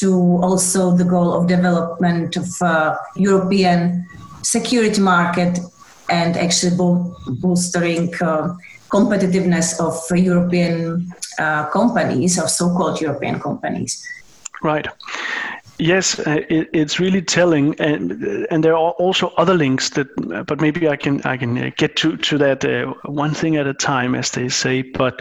[0.00, 4.06] to also the goal of development of uh, European
[4.42, 5.58] security market
[6.10, 8.54] and actually bo- bolstering uh,
[8.90, 14.04] competitiveness of European uh, companies, of so-called European companies.
[14.62, 14.86] Right.
[15.78, 18.12] Yes, uh, it, it's really telling, and
[18.50, 20.06] and there are also other links that,
[20.46, 23.66] but maybe I can I can uh, get to to that uh, one thing at
[23.66, 24.82] a time, as they say.
[24.82, 25.20] But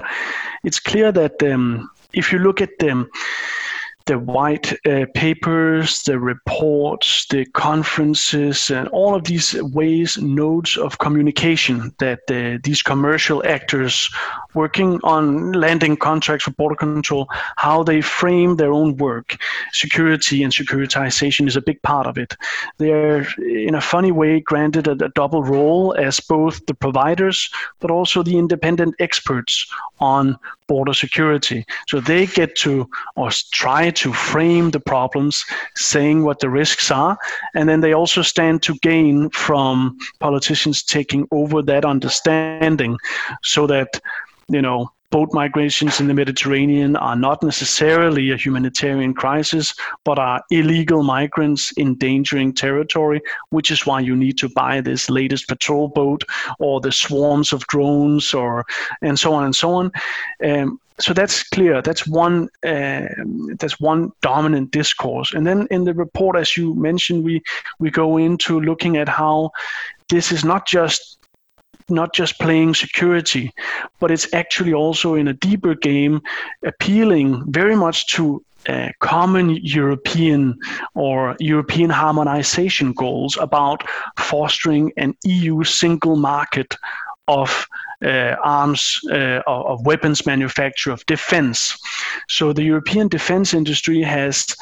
[0.63, 3.09] it's clear that um, if you look at them
[4.05, 10.99] the white uh, papers, the reports, the conferences, and all of these ways, nodes of
[10.99, 14.09] communication that uh, these commercial actors
[14.53, 19.37] working on landing contracts for border control, how they frame their own work.
[19.71, 22.35] Security and securitization is a big part of it.
[22.77, 27.49] They're, in a funny way, granted a, a double role as both the providers,
[27.79, 30.37] but also the independent experts on
[30.67, 31.65] border security.
[31.87, 35.45] So they get to or try to frame the problems,
[35.75, 37.17] saying what the risks are,
[37.53, 42.97] and then they also stand to gain from politicians taking over that understanding
[43.43, 43.99] so that
[44.53, 50.41] you know boat migrations in the Mediterranean are not necessarily a humanitarian crisis, but are
[50.49, 56.23] illegal migrants endangering territory, which is why you need to buy this latest patrol boat
[56.57, 58.65] or the swarms of drones or
[59.03, 59.91] and so on and so on.
[60.43, 61.81] Um, so that's clear.
[61.83, 62.49] That's one.
[62.63, 63.07] Uh,
[63.59, 65.33] that's one dominant discourse.
[65.33, 67.43] And then in the report, as you mentioned, we
[67.79, 69.51] we go into looking at how
[70.09, 71.22] this is not just
[71.89, 73.51] not just playing security,
[73.99, 76.21] but it's actually also in a deeper game,
[76.65, 80.57] appealing very much to uh, common European
[80.95, 83.83] or European harmonization goals about
[84.17, 86.77] fostering an EU single market
[87.27, 87.67] of
[88.03, 91.77] uh, arms, uh, of weapons manufacture, of defense.
[92.27, 94.55] So the European defense industry has,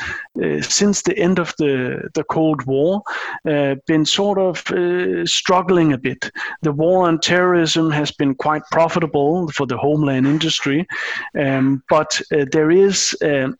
[0.43, 3.01] uh, since the end of the, the Cold War,
[3.47, 6.31] uh, been sort of uh, struggling a bit.
[6.61, 10.87] The war on terrorism has been quite profitable for the homeland industry,
[11.37, 13.13] um, but uh, there is,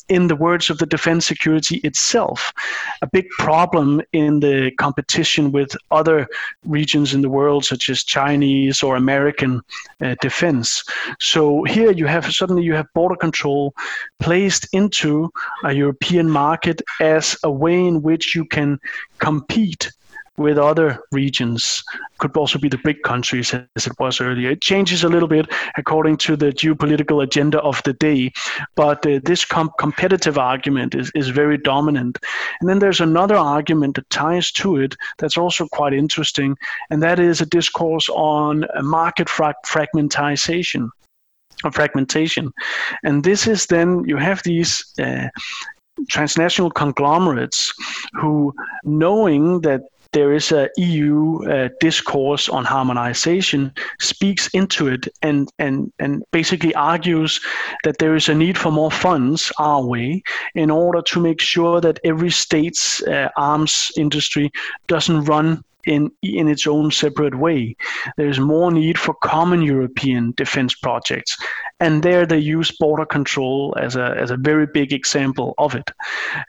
[0.10, 2.54] in the words of the defense security itself,
[3.02, 6.28] a big problem in the competition with other
[6.66, 9.62] regions in the world, such as Chinese or American
[10.02, 10.84] uh, defense.
[11.20, 13.74] So here you have suddenly you have border control
[14.20, 15.32] placed into
[15.64, 18.80] a European market as a way in which you can
[19.20, 19.92] compete
[20.38, 21.84] with other regions
[22.20, 24.52] could also be the big countries as it was earlier.
[24.52, 28.32] It changes a little bit according to the geopolitical agenda of the day,
[28.76, 32.18] but uh, this com- competitive argument is, is very dominant.
[32.60, 36.58] And then there's another argument that ties to it that's also quite interesting,
[36.90, 40.90] and that is a discourse on market fra- fragmentization.
[41.64, 42.52] Or fragmentation.
[43.04, 45.28] And this is then you have these uh,
[46.10, 47.72] transnational conglomerates
[48.14, 48.52] who,
[48.84, 49.82] knowing that
[50.14, 56.74] there is a EU uh, discourse on harmonization speaks into it and and and basically
[56.76, 57.40] argues
[57.84, 60.22] that there is a need for more funds our way
[60.56, 64.52] in order to make sure that every state's uh, arms industry
[64.88, 67.76] doesn't run in in its own separate way.
[68.18, 71.38] There's more need for common European defense projects,
[71.80, 75.90] and there they use border control as a as a very big example of it.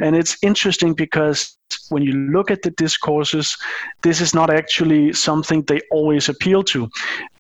[0.01, 1.57] And it's interesting because
[1.89, 3.57] when you look at the discourses,
[4.03, 6.89] this is not actually something they always appeal to.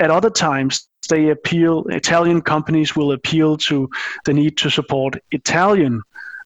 [0.00, 1.84] At other times, they appeal.
[1.88, 3.88] Italian companies will appeal to
[4.24, 6.02] the need to support Italian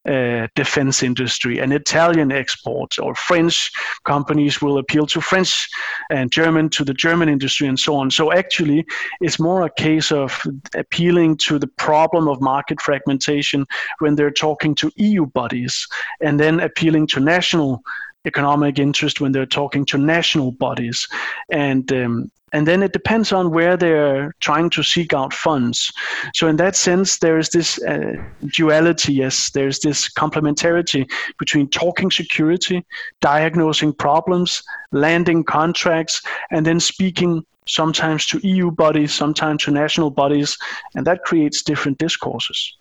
[0.07, 3.71] uh, defense industry and Italian exports, or French
[4.05, 5.69] companies will appeal to French
[6.11, 8.11] and German to the German industry and so on.
[8.11, 8.87] So actually,
[9.21, 10.41] it's more a case of
[10.75, 13.67] appealing to the problem of market fragmentation
[13.99, 15.87] when they're talking to EU bodies
[16.21, 17.83] and then appealing to national
[18.27, 21.09] economic interest when they're talking to national bodies.
[21.51, 25.93] And um, and then it depends on where they're trying to seek out funds.
[26.33, 28.13] So in that sense, there is this uh,
[28.55, 29.15] duality.
[29.15, 32.85] Yes, there's this complementarity between talking security,
[33.21, 34.63] diagnosing problems,
[34.93, 40.57] landing contracts, and then speaking sometimes to EU bodies, sometimes to national bodies,
[40.95, 42.77] and that creates different discourses.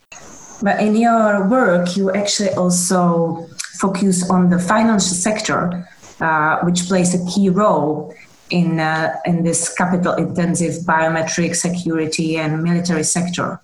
[0.62, 3.50] But in your work, you actually also
[3.80, 5.88] focus on the financial sector,
[6.20, 8.14] uh, which plays a key role
[8.50, 13.60] in uh, in this capital intensive biometric security and military sector.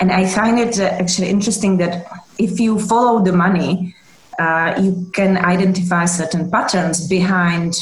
[0.00, 2.06] And i find it uh, actually interesting that
[2.38, 3.94] if you follow the money
[4.38, 7.74] uh, you can identify certain patterns behind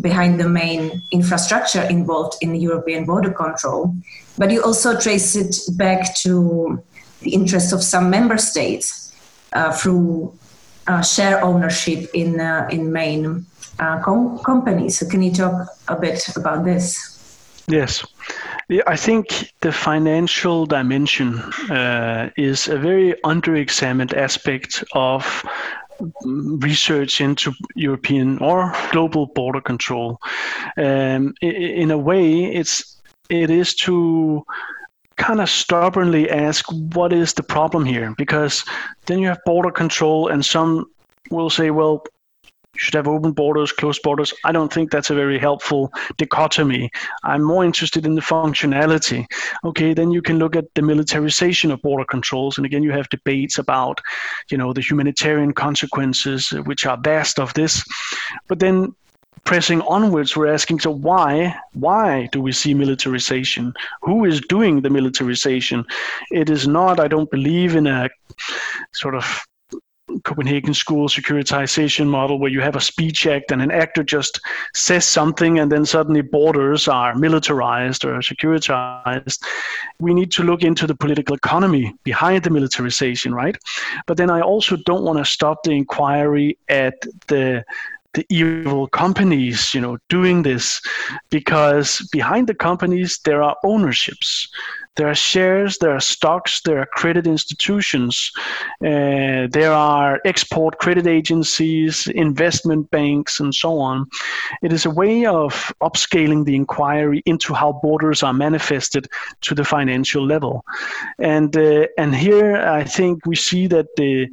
[0.00, 3.94] behind the main infrastructure involved in european border control
[4.36, 6.82] but you also trace it back to
[7.20, 9.12] the interests of some member states
[9.54, 10.37] uh, through
[11.02, 13.46] share ownership in uh, in main
[13.78, 14.98] uh, com- companies.
[14.98, 17.18] So can you talk a bit about this?
[17.68, 18.04] Yes.
[18.86, 21.38] I think the financial dimension
[21.70, 25.44] uh, is a very underexamined aspect of
[26.24, 30.18] research into European or global border control.
[30.76, 32.96] Um, in a way, it's
[33.28, 34.44] it is to
[35.18, 36.64] kind of stubbornly ask
[36.94, 38.64] what is the problem here because
[39.06, 40.86] then you have border control and some
[41.30, 42.04] will say well
[42.74, 44.32] you should have open borders, closed borders.
[44.44, 46.90] I don't think that's a very helpful dichotomy.
[47.24, 49.26] I'm more interested in the functionality.
[49.64, 53.08] Okay, then you can look at the militarization of border controls, and again, you have
[53.08, 54.00] debates about,
[54.50, 57.82] you know, the humanitarian consequences, which are vast of this.
[58.46, 58.94] But then
[59.44, 61.54] pressing onwards, we're asking, so why?
[61.72, 63.72] Why do we see militarization?
[64.02, 65.86] Who is doing the militarization?
[66.30, 68.10] It is not, I don't believe, in a
[68.92, 69.46] sort of
[70.24, 74.40] Copenhagen school securitization model where you have a speech act and an actor just
[74.74, 79.42] says something and then suddenly borders are militarized or securitized.
[80.00, 83.56] We need to look into the political economy behind the militarization, right?
[84.06, 86.94] But then I also don't want to stop the inquiry at
[87.28, 87.64] the
[88.14, 90.80] the evil companies you know doing this
[91.30, 94.48] because behind the companies there are ownerships
[94.98, 98.32] there are shares, there are stocks, there are credit institutions,
[98.84, 104.08] uh, there are export credit agencies, investment banks, and so on.
[104.60, 109.06] It is a way of upscaling the inquiry into how borders are manifested
[109.42, 110.64] to the financial level.
[111.20, 114.26] And, uh, and here I think we see that the,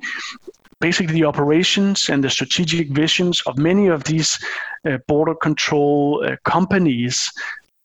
[0.88, 4.30] basically the operations and the strategic visions of many of these
[4.88, 7.32] uh, border control uh, companies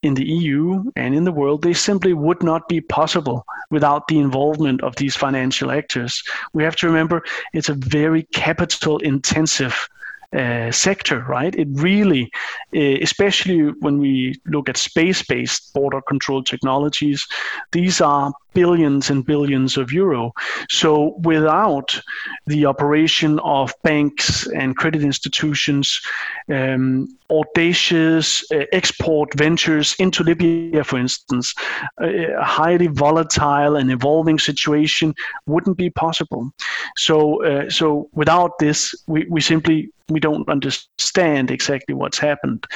[0.02, 3.38] in the EU and in the world, they simply would not be possible
[3.70, 6.22] without the involvement of these financial actors.
[6.52, 7.22] We have to remember
[7.54, 9.88] it's a very capital intensive
[10.32, 11.54] uh, sector, right?
[11.56, 12.30] It really,
[12.76, 17.26] uh, especially when we look at space based border control technologies,
[17.72, 20.32] these are billions and billions of euro.
[20.68, 22.00] So without
[22.46, 26.00] the operation of banks and credit institutions,
[26.48, 31.54] um, audacious uh, export ventures into Libya, for instance,
[32.00, 35.14] a highly volatile and evolving situation
[35.46, 36.50] wouldn't be possible.
[36.96, 42.66] So, uh, so without this, we, we simply we don't understand exactly what's happened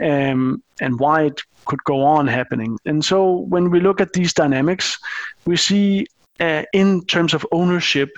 [0.00, 2.78] um, and why it could go on happening.
[2.84, 4.98] And so when we look at these dynamics,
[5.46, 6.06] we see
[6.40, 8.08] uh, in terms of ownership,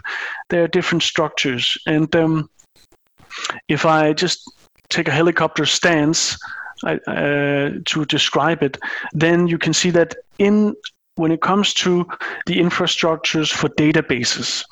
[0.49, 1.77] there are different structures.
[1.87, 2.49] And um,
[3.69, 4.51] if I just
[4.89, 6.39] take a helicopter stance
[6.85, 6.97] uh,
[7.85, 8.79] to describe it,
[9.13, 10.75] then you can see that in
[11.17, 12.07] when it comes to
[12.47, 14.65] the infrastructures for databases,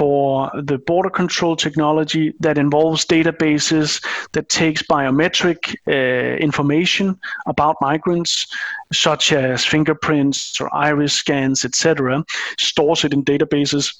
[0.00, 8.46] for the border control technology that involves databases that takes biometric uh, information about migrants,
[8.94, 12.24] such as fingerprints or iris scans, etc.,
[12.58, 13.94] stores it in databases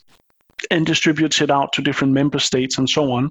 [0.70, 3.30] and distributes it out to different member states and so on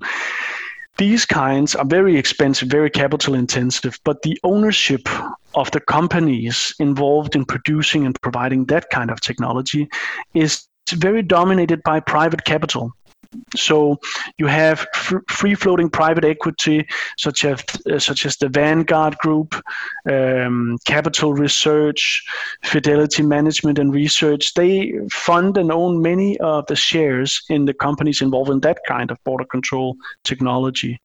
[0.97, 5.07] these kinds are very expensive, very capital intensive, but the ownership
[5.55, 9.87] of the companies involved in producing and providing that kind of technology
[10.33, 12.93] is very dominated by private capital.
[13.55, 13.99] So
[14.39, 14.87] you have
[15.29, 16.87] free floating private equity,
[17.17, 19.53] such as uh, such as the Vanguard Group,
[20.09, 22.23] um, Capital Research,
[22.63, 24.53] Fidelity Management and Research.
[24.55, 29.11] They fund and own many of the shares in the companies involved in that kind
[29.11, 30.99] of border control technology.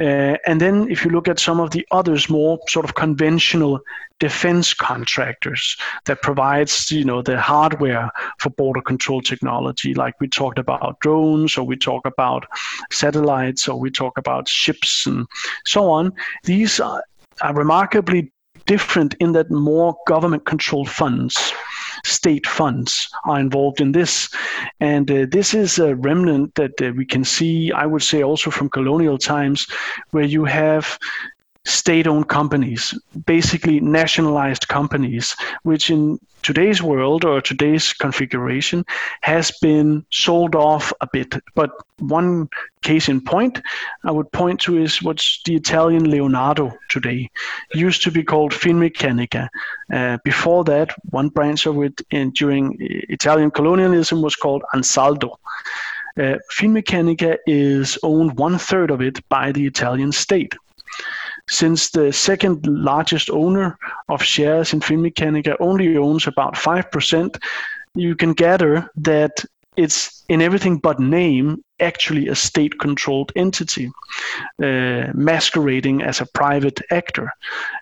[0.00, 3.80] Uh, and then if you look at some of the others, more sort of conventional
[4.20, 10.58] defense contractors that provides you know the hardware for border control technology like we talked
[10.58, 12.46] about drones or we talk about
[12.92, 15.26] satellites or we talk about ships and
[15.64, 16.12] so on
[16.44, 17.02] these are,
[17.40, 18.30] are remarkably
[18.66, 21.52] different in that more government controlled funds
[22.04, 24.28] state funds are involved in this.
[24.80, 28.50] And uh, this is a remnant that uh, we can see, I would say, also
[28.50, 29.66] from colonial times,
[30.10, 30.98] where you have
[31.70, 32.94] state owned companies,
[33.26, 38.84] basically nationalized companies, which in today's world or today's configuration
[39.20, 41.34] has been sold off a bit.
[41.54, 42.48] But one
[42.82, 43.60] case in point
[44.04, 47.30] I would point to is what's the Italian Leonardo today.
[47.72, 49.48] It used to be called Finmeccanica.
[49.92, 55.36] Uh, before that, one branch of it in, during Italian colonialism was called Ansaldo.
[56.18, 60.54] Uh, Finmeccanica is owned one third of it by the Italian state.
[61.50, 63.76] Since the second largest owner
[64.08, 67.36] of shares in Finmeccanica only owns about 5%,
[67.94, 69.44] you can gather that
[69.76, 73.90] it's in everything but name actually a state controlled entity
[74.62, 77.32] uh, masquerading as a private actor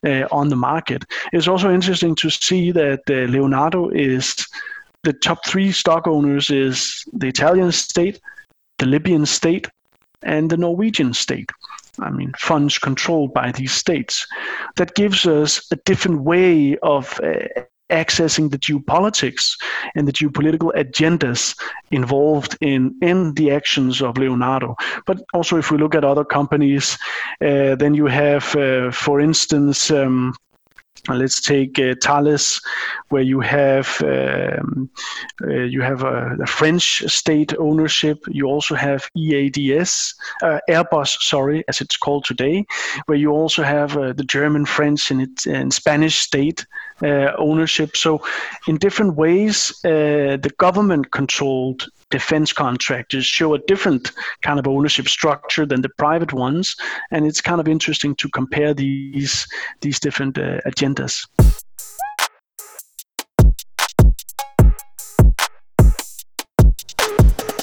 [0.07, 1.05] uh, on the market.
[1.33, 4.47] It's also interesting to see that uh, Leonardo is
[5.03, 8.21] the top three stock owners is the Italian state,
[8.79, 9.69] the Libyan state,
[10.23, 11.51] and the Norwegian state.
[12.01, 14.26] I mean, funds controlled by these states.
[14.76, 19.57] That gives us a different way of uh, accessing the geopolitics
[19.94, 21.59] and the geopolitical agendas
[21.90, 24.76] involved in, in the actions of Leonardo.
[25.07, 26.99] But also, if we look at other companies,
[27.40, 30.34] uh, then you have, uh, for instance, um,
[31.09, 32.61] let's take uh, Thales,
[33.09, 34.90] where you have um,
[35.42, 38.18] uh, you have a, a, French state ownership.
[38.28, 42.66] You also have EADS, uh, Airbus, sorry, as it's called today,
[43.07, 46.66] where you also have uh, the German, French, and, it, and Spanish state
[47.03, 47.96] uh, ownership.
[47.96, 48.22] So,
[48.66, 55.67] in different ways, uh, the government-controlled defense contractors show a different kind of ownership structure
[55.67, 56.77] than the private ones,
[57.11, 59.47] and it's kind of interesting to compare these
[59.81, 61.27] these different uh, agendas.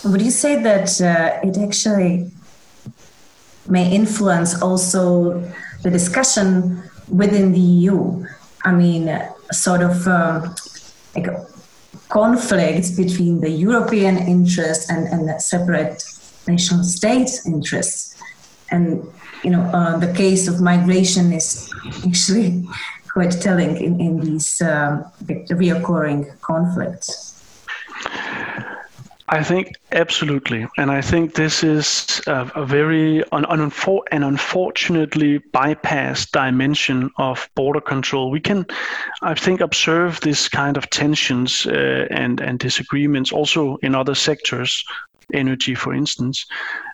[0.06, 2.30] Would you say that uh, it actually
[3.68, 5.42] may influence also
[5.82, 8.24] the discussion within the EU?
[8.64, 9.10] I mean,
[9.52, 10.56] sort of um,
[11.16, 11.28] like
[12.10, 16.04] conflicts between the European interests and, and the separate
[16.48, 18.22] nation state interests.
[18.72, 19.08] And,
[19.44, 21.72] you know, uh, the case of migration is
[22.08, 22.68] actually
[23.12, 27.42] quite telling in, in these um, reoccurring conflicts.
[29.28, 35.40] I think absolutely, and I think this is a, a very an, unfor- an unfortunately
[35.52, 38.30] bypassed dimension of border control.
[38.30, 38.68] We can,
[39.24, 44.84] I think, observe this kind of tensions uh, and and disagreements also in other sectors
[45.34, 46.46] energy, for instance.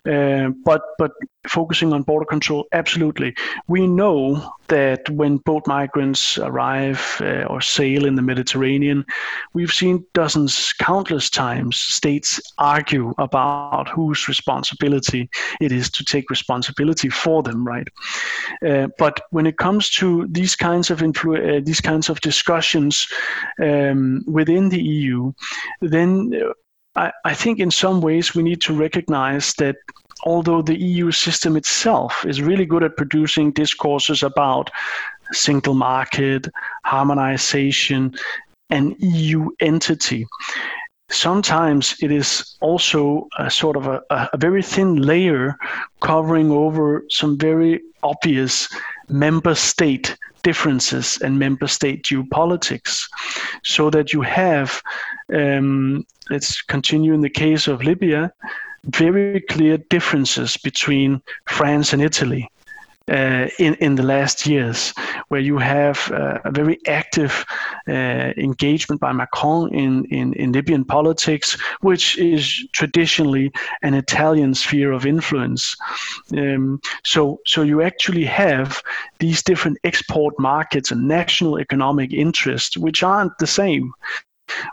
[0.10, 1.12] Uh, but but
[1.48, 3.36] focusing on border control, absolutely.
[3.68, 9.06] We know that when boat migrants arrive uh, or sail in the Mediterranean,
[9.54, 15.30] we've seen dozens, countless times, states argue about whose responsibility
[15.60, 17.88] it is to take responsibility for them, right?
[18.66, 23.08] Uh, but when it comes to these kinds of influ- uh, these kinds of discussions
[23.62, 25.32] um, within the EU,
[25.82, 26.32] then
[26.96, 29.78] I, I think in some ways we need to recognize that
[30.24, 34.70] although the EU system itself is really good at producing discourses about
[35.32, 36.48] single market,
[36.84, 38.14] harmonization,
[38.70, 40.28] and EU entity,
[41.10, 45.56] sometimes it is also a sort of a, a, very thin layer
[46.00, 48.70] covering over some very obvious
[49.12, 53.08] member state differences and member state geopolitics
[53.64, 54.82] so that you have
[55.34, 58.32] um, let's continue in the case of Libya,
[58.86, 62.50] very clear differences between France and Italy.
[63.12, 64.94] Uh, in in the last years,
[65.28, 67.46] where you have uh, a very active
[67.90, 73.52] uh, engagement by Macron in, in in Libyan politics, which is traditionally
[73.82, 75.76] an Italian sphere of influence.
[76.38, 78.82] Um, so so you actually have
[79.20, 83.92] these different export markets and national economic interests, which aren't the same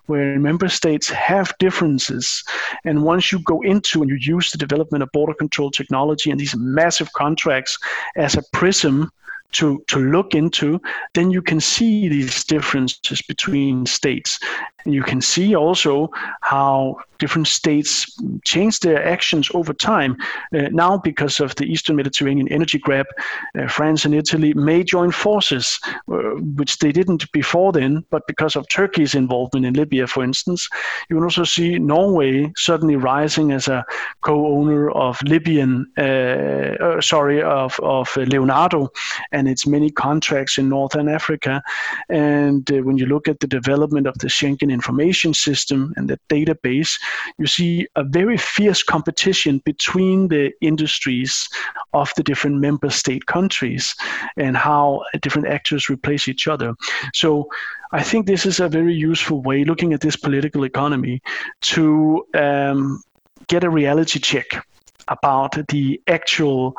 [0.07, 2.45] where member states have differences.
[2.85, 6.39] And once you go into and you use the development of border control technology and
[6.39, 7.79] these massive contracts
[8.17, 9.11] as a prism
[9.53, 10.81] to, to look into,
[11.15, 14.39] then you can see these differences between states.
[14.85, 16.11] And you can see also
[16.43, 18.07] how different states
[18.45, 20.17] change their actions over time.
[20.55, 23.07] Uh, now, because of the Eastern Mediterranean energy grab,
[23.59, 26.17] uh, France and Italy may join forces, uh,
[26.57, 30.69] which they didn't before then, but because of Turkey's involvement in Libya, for instance,
[31.09, 33.85] you can also see Norway suddenly rising as a
[34.21, 38.89] co-owner of Libyan, uh, uh, sorry, of, of Leonardo
[39.33, 41.63] and its many contracts in Northern Africa.
[42.09, 46.19] And uh, when you look at the development of the Schengen information system and the
[46.29, 46.99] database,
[47.39, 51.49] you see a very fierce competition between the industries
[51.93, 53.95] of the different member state countries
[54.37, 56.75] and how different actors replace each other.
[57.15, 57.49] So
[57.93, 61.23] I think this is a very useful way, looking at this political economy,
[61.63, 63.03] to um,
[63.47, 64.67] get a reality check
[65.09, 66.75] about the actual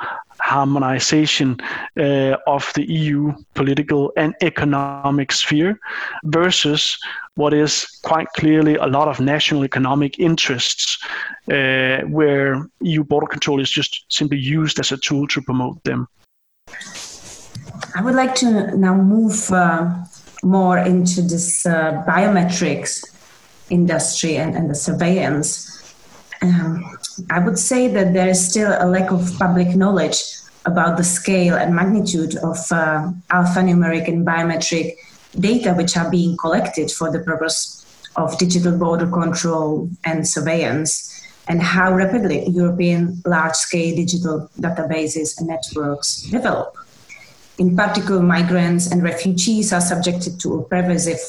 [0.50, 1.58] harmonization
[2.00, 5.80] uh, of the EU political and economic sphere
[6.26, 6.98] versus
[7.36, 10.98] what is quite clearly a lot of national economic interests
[11.52, 16.08] uh, where EU border control is just simply used as a tool to promote them.
[17.96, 19.94] I would like to now move uh,
[20.44, 23.04] more into this uh, biometrics
[23.70, 25.68] industry and, and the surveillance.
[26.42, 26.98] Um,
[27.30, 30.22] I would say that there is still a lack of public knowledge
[30.66, 34.96] about the scale and magnitude of uh, alphanumeric and biometric
[35.40, 41.16] data which are being collected for the purpose of digital border control and surveillance,
[41.48, 46.76] and how rapidly European large scale digital databases and networks develop.
[47.58, 51.20] In particular, migrants and refugees are subjected to a pervasive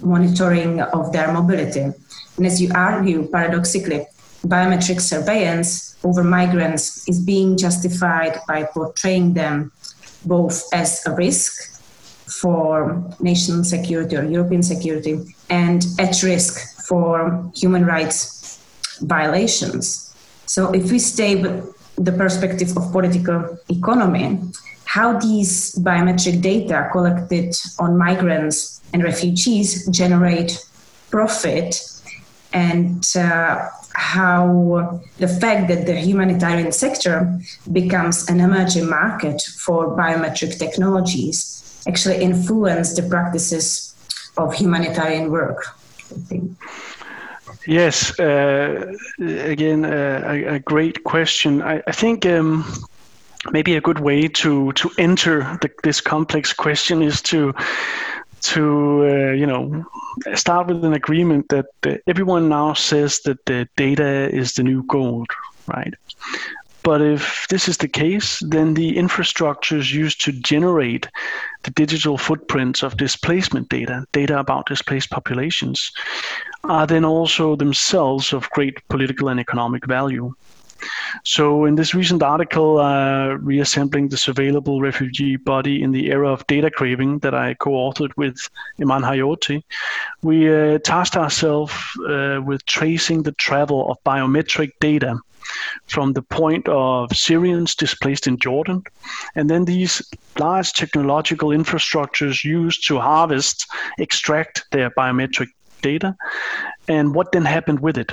[0.00, 1.92] monitoring of their mobility.
[2.36, 4.06] And as you argue, paradoxically,
[4.46, 9.72] biometric surveillance over migrants is being justified by portraying them
[10.24, 11.80] both as a risk
[12.40, 15.18] for national security or European security
[15.50, 18.60] and at risk for human rights
[19.00, 20.14] violations.
[20.46, 24.40] So, if we stay with the perspective of political economy,
[24.84, 30.64] how these biometric data collected on migrants and refugees generate
[31.10, 31.80] profit
[32.52, 33.68] and uh,
[33.98, 37.36] how the fact that the humanitarian sector
[37.72, 43.94] becomes an emerging market for biometric technologies actually influence the practices
[44.36, 45.64] of humanitarian work.
[47.66, 51.60] Yes, uh, again, uh, a, a, great question.
[51.60, 52.64] I, I think um,
[53.50, 57.52] maybe a good way to to enter the, this complex question is to
[58.42, 59.84] to uh, you know
[60.34, 64.82] start with an agreement that uh, everyone now says that the data is the new
[64.84, 65.28] gold,
[65.66, 65.94] right?
[66.82, 71.06] But if this is the case, then the infrastructures used to generate
[71.64, 75.92] the digital footprints of displacement data, data about displaced populations,
[76.64, 80.32] are then also themselves of great political and economic value.
[81.24, 86.46] So, in this recent article, uh, Reassembling the Surveillable Refugee Body in the Era of
[86.46, 88.36] Data Craving, that I co authored with
[88.80, 89.62] Eman Haioty,
[90.22, 91.74] we uh, tasked ourselves
[92.08, 95.18] uh, with tracing the travel of biometric data
[95.86, 98.82] from the point of Syrians displaced in Jordan,
[99.34, 100.02] and then these
[100.38, 103.66] large technological infrastructures used to harvest,
[103.98, 105.48] extract their biometric
[105.82, 106.16] data,
[106.88, 108.12] and what then happened with it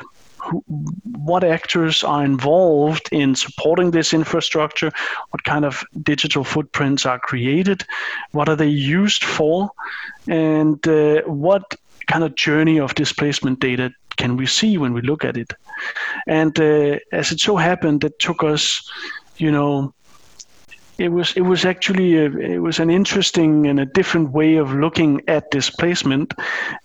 [0.67, 4.91] what actors are involved in supporting this infrastructure,
[5.31, 7.83] what kind of digital footprints are created,
[8.31, 9.69] what are they used for,
[10.27, 11.75] and uh, what
[12.07, 15.51] kind of journey of displacement data can we see when we look at it.
[16.27, 18.89] And uh, as it so happened, it took us,
[19.37, 19.93] you know,
[20.97, 24.73] it was it was actually a, it was an interesting and a different way of
[24.73, 26.33] looking at displacement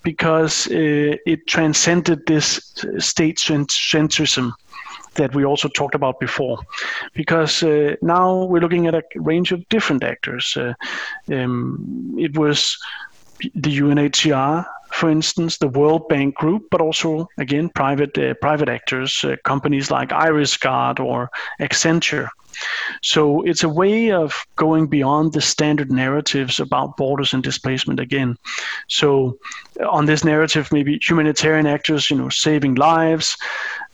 [0.02, 4.52] because uh, it transcended this state centrism
[5.14, 6.58] that we also talked about before
[7.14, 10.72] because uh, now we're looking at a range of different actors uh,
[11.32, 12.76] um, it was
[13.54, 19.24] the UNHCR for instance, the World Bank Group, but also again private uh, private actors,
[19.24, 21.30] uh, companies like IrisGuard or
[21.60, 22.28] Accenture.
[23.02, 28.36] So it's a way of going beyond the standard narratives about borders and displacement again.
[28.88, 29.38] So
[29.88, 33.36] on this narrative, maybe humanitarian actors, you know, saving lives,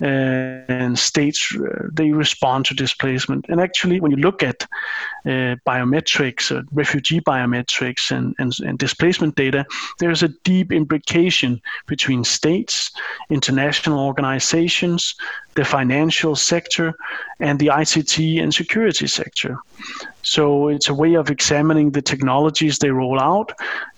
[0.00, 0.04] uh,
[0.68, 3.46] and states uh, they respond to displacement.
[3.48, 4.62] And actually, when you look at
[5.24, 9.64] uh, biometrics, uh, refugee biometrics, and, and, and displacement data,
[9.98, 12.90] there's a deep imbrication between states,
[13.30, 15.14] international organizations,
[15.56, 16.94] the financial sector,
[17.40, 19.58] and the ICT and security sector.
[20.22, 23.52] So it's a way of examining the technologies they roll out,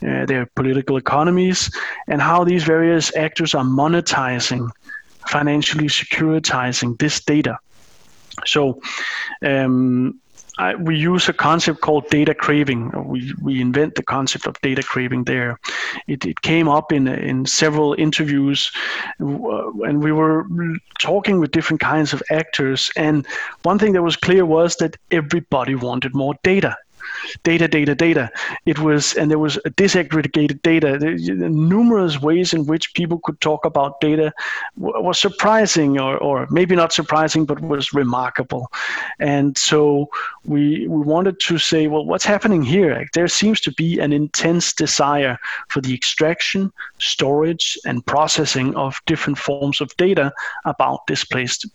[0.07, 1.71] uh, their political economies,
[2.07, 4.71] and how these various actors are monetizing,
[5.29, 7.59] financially securitizing this data.
[8.47, 8.81] So
[9.43, 10.21] um,
[10.59, 12.91] I, we use a concept called data craving.
[13.09, 15.59] We, we invent the concept of data craving there.
[16.09, 18.71] It, it came up in, in several interviews,
[19.21, 20.45] uh, and we were
[20.99, 22.91] talking with different kinds of actors.
[22.97, 23.27] And
[23.63, 26.77] one thing that was clear was that everybody wanted more data
[27.43, 28.31] data, data, data.
[28.67, 30.99] It was, and there was disaggregated data.
[30.99, 34.33] Numerous ways in which people could talk about data
[34.77, 38.71] was surprising, or, or maybe not surprising, but was remarkable.
[39.19, 40.09] And so
[40.45, 43.07] we we wanted to say, well, what's happening here?
[43.15, 45.39] There seems to be an intense desire
[45.69, 50.33] for the extraction, storage, and processing of different forms of data
[50.65, 51.67] about displaced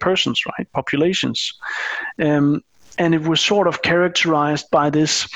[0.00, 0.70] persons, right?
[0.72, 1.52] Populations.
[2.18, 2.62] Um,
[2.98, 5.28] and it was sort of characterized by this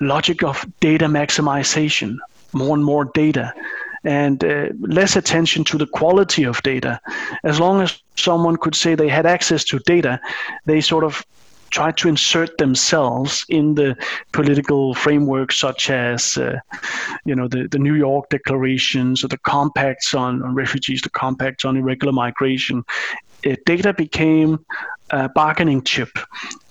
[0.00, 2.16] logic of data maximization,
[2.52, 3.52] more and more data,
[4.04, 7.00] and uh, less attention to the quality of data.
[7.44, 10.20] As long as someone could say they had access to data,
[10.66, 11.24] they sort of
[11.70, 13.96] tried to insert themselves in the
[14.32, 16.58] political framework, such as, uh,
[17.24, 21.64] you know, the, the New York declarations or the compacts on, on refugees, the compacts
[21.64, 22.84] on irregular migration.
[23.46, 24.64] Uh, data became
[25.34, 26.18] bargaining chip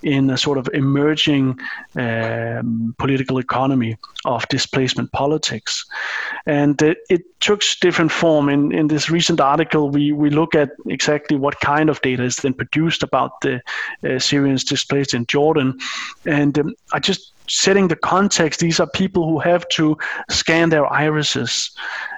[0.04, 1.60] in a sort of emerging
[1.96, 5.86] um, political economy of displacement politics.
[6.46, 8.50] And it, it, took different form.
[8.50, 12.36] In, in this recent article, we, we look at exactly what kind of data is
[12.36, 13.60] then produced about the
[14.04, 15.80] uh, Syrians displaced in Jordan.
[16.24, 19.97] And um, I just setting the context, these are people who have to
[20.30, 21.72] scan their irises,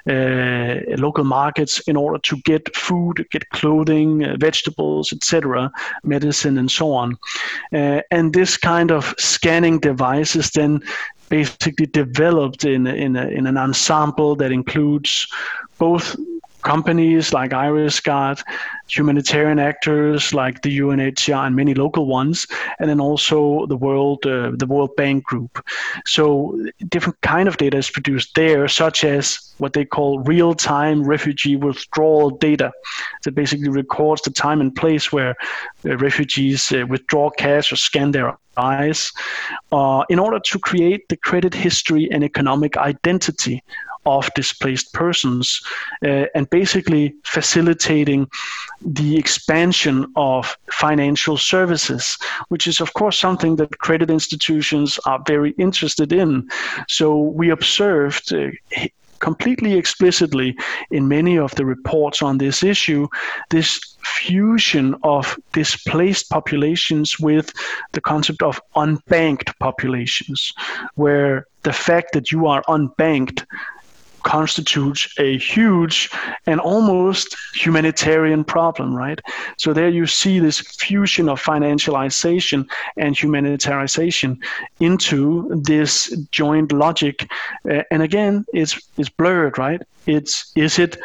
[0.07, 5.71] uh, local markets, in order to get food, get clothing, uh, vegetables, etc.,
[6.03, 7.17] medicine, and so on.
[7.73, 10.81] Uh, and this kind of scanning device is then
[11.29, 15.27] basically developed in in, a, in an ensemble that includes
[15.79, 16.15] both
[16.61, 18.41] companies like IrisGuard,
[18.95, 22.47] humanitarian actors like the UNHCR and many local ones,
[22.79, 25.63] and then also the World uh, the World Bank Group.
[26.05, 26.57] So
[26.89, 32.29] different kind of data is produced there, such as what they call real-time refugee withdrawal
[32.29, 32.71] data.
[33.23, 35.35] That basically records the time and place where
[35.85, 39.11] uh, refugees uh, withdraw cash or scan their eyes
[39.71, 43.63] uh, in order to create the credit history and economic identity
[44.06, 45.62] of displaced persons
[46.06, 48.28] uh, and basically facilitating
[48.82, 52.18] the expansion of financial services,
[52.49, 56.47] which is, of course, something that credit institutions are very interested in.
[56.88, 58.34] So we observed.
[58.34, 58.51] Uh,
[59.20, 60.54] completely explicitly
[60.91, 63.08] in many of the reports on this issue
[63.51, 67.51] this fusion of displaced populations with
[67.93, 70.51] the concept of unbanked populations,
[70.95, 73.45] where the fact that you are unbanked
[74.24, 76.09] constitutes a huge
[76.45, 79.21] and almost humanitarian problem, right?
[79.57, 82.67] So there you see this fusion of financialization
[82.97, 84.38] and humanitarianization
[84.80, 87.30] into this joint logic.
[87.69, 89.82] Uh, and again, it's it's blurred, right?
[90.05, 90.97] It's is it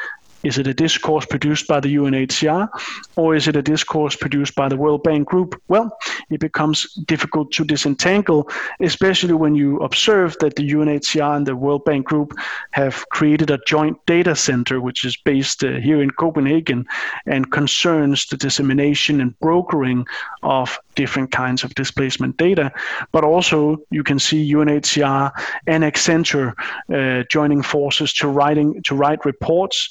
[0.43, 2.69] is it a discourse produced by the UNHCR
[3.17, 5.61] or is it a discourse produced by the World Bank Group?
[5.69, 5.97] Well,
[6.31, 8.49] it becomes difficult to disentangle,
[8.81, 12.35] especially when you observe that the UNHCR and the World Bank Group
[12.71, 16.87] have created a joint data center, which is based uh, here in Copenhagen
[17.27, 20.07] and concerns the dissemination and brokering
[20.43, 22.73] of different kinds of displacement data.
[23.13, 25.33] But also, you can see UNHCR
[25.67, 26.55] and Accenture
[26.93, 29.91] uh, joining forces to writing to write reports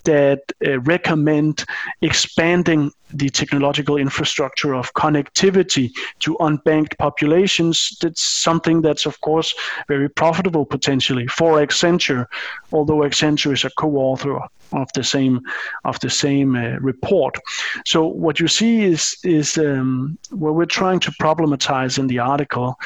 [0.03, 1.65] that uh, recommend
[2.01, 5.89] expanding the technological infrastructure of connectivity
[6.19, 7.97] to unbanked populations.
[8.01, 9.53] That's something that's, of course,
[9.87, 12.27] very profitable potentially for Accenture,
[12.71, 14.39] although Accenture is a co-author
[14.73, 15.41] of the same
[15.83, 17.37] of the same uh, report.
[17.85, 22.79] So what you see is is um, what we're trying to problematize in the article,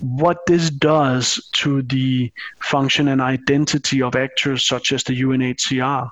[0.00, 6.10] what this does to the function and identity of actors such as the UNHCR,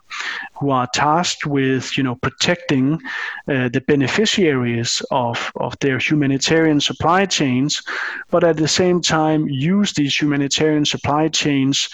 [0.54, 3.00] who are tasked with you know protecting
[3.48, 7.82] uh, the beneficiaries of of their humanitarian supply chains,
[8.30, 11.88] but at the same time use these humanitarian supply chains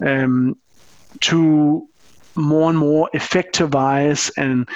[0.00, 0.56] um,
[1.20, 1.88] to
[2.38, 4.68] more and more effectivize and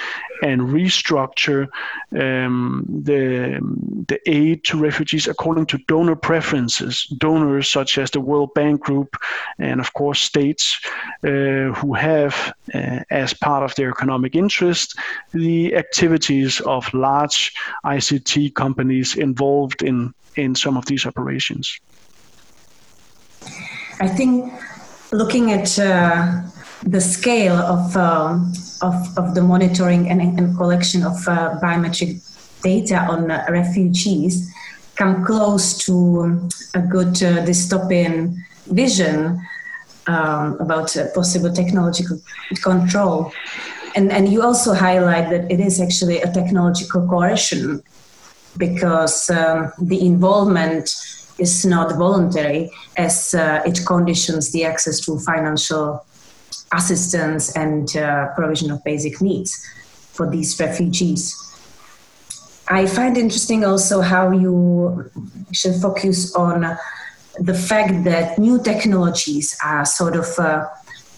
[0.43, 1.69] and restructure
[2.11, 3.59] um, the
[4.07, 7.05] the aid to refugees according to donor preferences.
[7.17, 9.15] Donors such as the World Bank Group
[9.57, 10.79] and of course states
[11.23, 14.99] uh, who have uh, as part of their economic interest
[15.31, 17.53] the activities of large
[17.85, 21.79] ICT companies involved in in some of these operations.
[23.99, 24.51] I think
[25.11, 26.41] looking at uh,
[26.85, 32.21] the scale of, um, of, of, the monitoring and, and collection of uh, biometric
[32.61, 34.53] data on uh, refugees
[34.95, 38.35] come close to a good uh, dystopian
[38.67, 39.39] vision
[40.07, 42.19] um, about possible technological
[42.61, 43.31] control.
[43.95, 47.81] And, and you also highlight that it is actually a technological coercion
[48.57, 50.93] because um, the involvement
[51.37, 56.05] is not voluntary as uh, it conditions the access to financial
[56.73, 59.65] assistance and uh, provision of basic needs
[60.13, 61.39] for these refugees.
[62.67, 65.11] I find interesting also how you
[65.51, 66.77] should focus on
[67.39, 70.67] the fact that new technologies are sort of uh,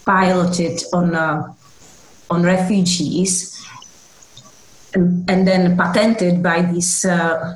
[0.04, 1.52] piloted on uh,
[2.30, 3.64] on refugees
[4.94, 7.54] and, and, then patented by these uh,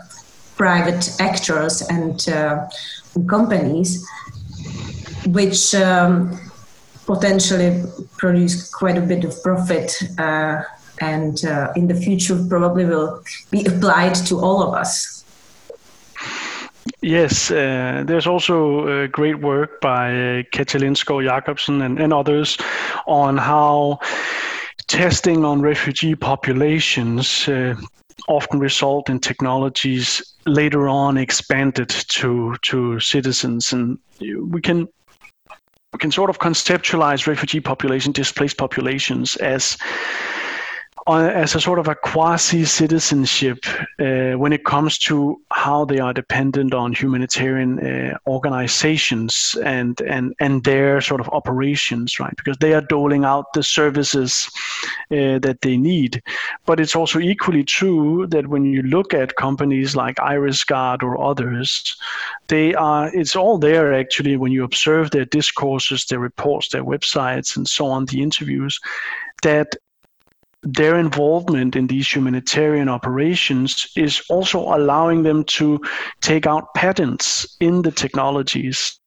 [0.56, 2.68] private actors and uh,
[3.26, 4.06] companies,
[5.26, 6.38] which um,
[7.12, 7.82] potentially
[8.18, 10.62] produce quite a bit of profit uh,
[11.00, 15.24] and uh, in the future probably will be applied to all of us.
[17.02, 18.56] Yes, uh, there's also
[18.86, 22.56] uh, great work by uh, Katja Lindskov and, and others
[23.06, 23.98] on how
[24.86, 27.74] testing on refugee populations uh,
[28.28, 33.98] often result in technologies later on expanded to to citizens and
[34.50, 34.88] we can
[35.92, 39.76] we can sort of conceptualize refugee population, displaced populations as
[41.06, 43.64] as a sort of a quasi citizenship
[43.98, 50.34] uh, when it comes to how they are dependent on humanitarian uh, organizations and, and,
[50.40, 52.34] and their sort of operations, right?
[52.36, 54.50] Because they are doling out the services
[55.10, 56.22] uh, that they need.
[56.66, 61.96] But it's also equally true that when you look at companies like IrisGuard or others,
[62.48, 67.56] they are, it's all there actually when you observe their discourses, their reports, their websites,
[67.56, 68.78] and so on, the interviews,
[69.42, 69.76] that
[70.62, 75.80] their involvement in these humanitarian operations is also allowing them to
[76.20, 78.98] take out patents in the technologies.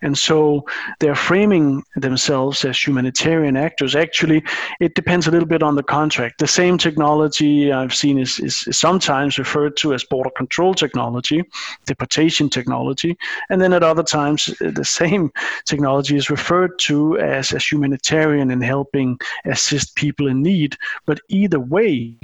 [0.00, 0.64] And so
[1.00, 3.96] they're framing themselves as humanitarian actors.
[3.96, 4.44] Actually,
[4.80, 6.38] it depends a little bit on the contract.
[6.38, 11.42] The same technology I've seen is, is, sometimes referred to as border control technology,
[11.84, 13.16] deportation technology,
[13.50, 15.32] and then at other times the same
[15.66, 20.76] technology is referred to as, as humanitarian and helping assist people in need
[21.06, 22.14] but either way,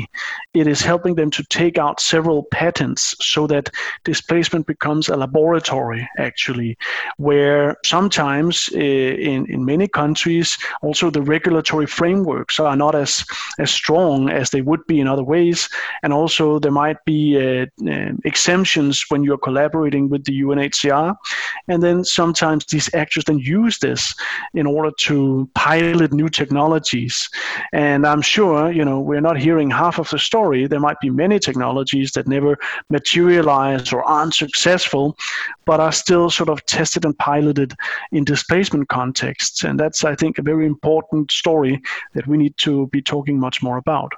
[0.55, 3.71] it is helping them to take out several patents so that
[4.05, 6.77] displacement becomes a laboratory, actually,
[7.17, 13.25] where sometimes uh, in, in many countries, also the regulatory frameworks are not as,
[13.59, 15.69] as strong as they would be in other ways.
[16.03, 17.67] And also, there might be uh,
[18.25, 21.17] exemptions when you're collaborating with the UNHCR.
[21.69, 24.15] And then sometimes these actors then use this
[24.55, 27.29] in order to pilot new technologies.
[27.73, 30.67] And I'm sure you know, we're not hearing half of the story.
[30.67, 32.59] There might be many technologies that never
[32.91, 35.17] materialize or aren't successful,
[35.65, 37.75] but are still sort of tested and piloted
[38.13, 39.65] in displacement contexts.
[39.65, 41.81] And that's, I think, a very important story
[42.15, 44.13] that we need to be talking much more about.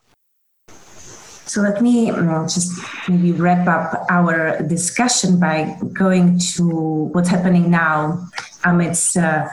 [1.46, 2.12] So let me
[2.46, 8.24] just maybe wrap up our discussion by going to what's happening now
[8.64, 9.48] amidst uh,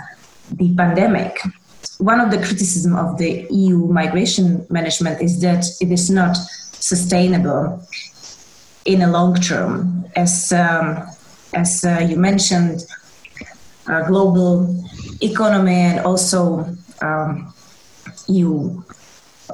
[0.52, 1.42] the pandemic
[2.00, 6.38] one of the criticism of the EU migration management is that it is not
[6.72, 7.82] sustainable
[8.86, 10.06] in a long term.
[10.16, 11.04] As um,
[11.54, 12.86] as uh, you mentioned,
[13.88, 14.76] uh, global
[15.22, 16.66] economy and also
[17.02, 17.54] um,
[18.28, 18.84] EU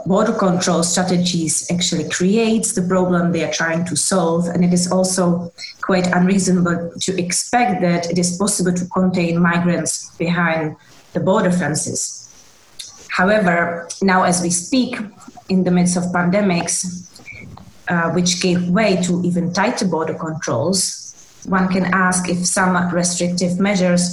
[0.06, 4.92] border control strategies actually creates the problem they are trying to solve and it is
[4.92, 10.76] also quite unreasonable to expect that it is possible to contain migrants behind
[11.14, 12.23] the border fences
[13.14, 14.98] However, now as we speak,
[15.48, 16.76] in the midst of pandemics,
[17.88, 20.80] uh, which gave way to even tighter border controls,
[21.46, 24.04] one can ask if some restrictive measures,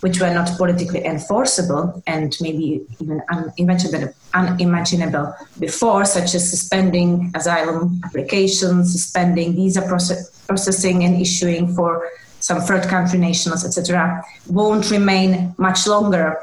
[0.00, 8.00] which were not politically enforceable and maybe even unimaginable, unimaginable before, such as suspending asylum
[8.06, 12.08] applications, suspending visa process, processing and issuing for
[12.40, 16.38] some third country nationals, etc., won't remain much longer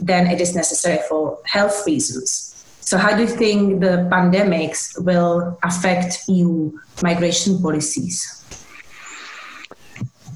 [0.00, 2.50] then it is necessary for health reasons.
[2.80, 6.70] So, how do you think the pandemics will affect EU
[7.02, 8.43] migration policies?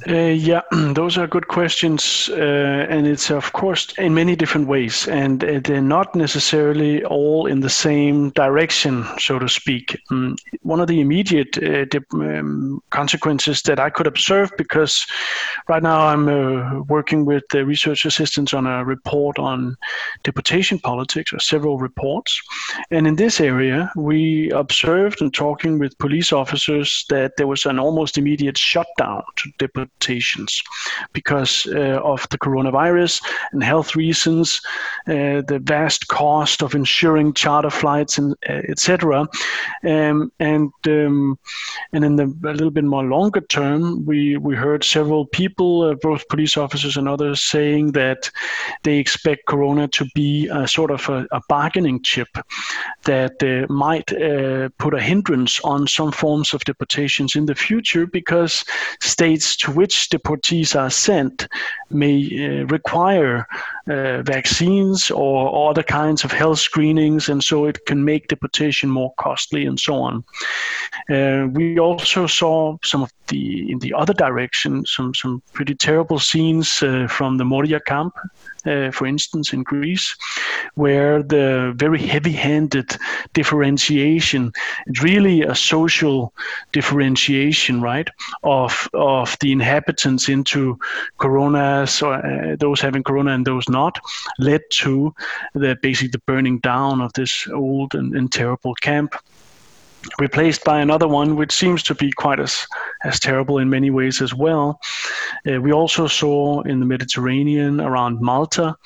[0.09, 0.63] Uh, yeah,
[0.95, 5.61] those are good questions, uh, and it's of course in many different ways, and uh,
[5.63, 10.01] they're not necessarily all in the same direction, so to speak.
[10.11, 11.85] Um, one of the immediate uh,
[12.15, 15.07] um, consequences that I could observe, because
[15.69, 19.77] right now I'm uh, working with the research assistants on a report on
[20.23, 22.41] deportation politics, or several reports,
[22.91, 27.79] and in this area we observed and talking with police officers that there was an
[27.79, 29.98] almost immediate shutdown to deportation
[31.13, 33.23] because uh, of the coronavirus
[33.53, 34.61] and health reasons,
[35.07, 39.27] uh, the vast cost of insuring charter flights and uh, etc.
[39.85, 41.39] Um, and um,
[41.93, 45.95] and in the a little bit more longer term, we we heard several people, uh,
[45.95, 48.31] both police officers and others, saying that
[48.83, 52.29] they expect Corona to be a sort of a, a bargaining chip
[53.05, 58.07] that uh, might uh, put a hindrance on some forms of deportations in the future
[58.07, 58.65] because
[59.01, 61.47] states to which deportees are sent
[61.91, 63.47] may uh, require
[63.87, 68.91] uh, vaccines or, or, other kinds of health screenings, and so it can make deportation
[68.91, 70.25] more costly and so on.
[71.09, 76.19] Uh, we also saw some of the in the other direction some some pretty terrible
[76.19, 78.15] scenes uh, from the Moria camp
[78.67, 80.17] uh, for instance, in Greece,
[80.75, 82.97] where the very heavy handed
[83.33, 84.53] differentiation,
[85.03, 86.33] really a social
[86.73, 88.09] differentiation, right,
[88.43, 90.79] of, of the inhabitants into
[91.19, 93.99] coronas, or uh, those having corona and those not,
[94.39, 95.15] led to
[95.55, 99.15] the basically the burning down of this old and, and terrible camp
[100.19, 102.67] replaced by another one which seems to be quite as,
[103.05, 104.81] as terrible in many ways as well.
[105.51, 108.77] Uh, we also saw in the Mediterranean around Malta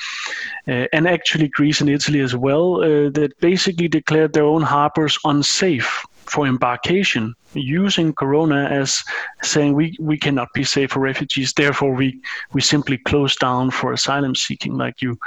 [0.68, 5.18] uh, and actually Greece and Italy as well, uh, that basically declared their own harbors
[5.24, 9.02] unsafe for embarkation, using Corona as
[9.42, 12.20] saying we, we cannot be safe for refugees, therefore we,
[12.52, 15.18] we simply close down for asylum seeking, like you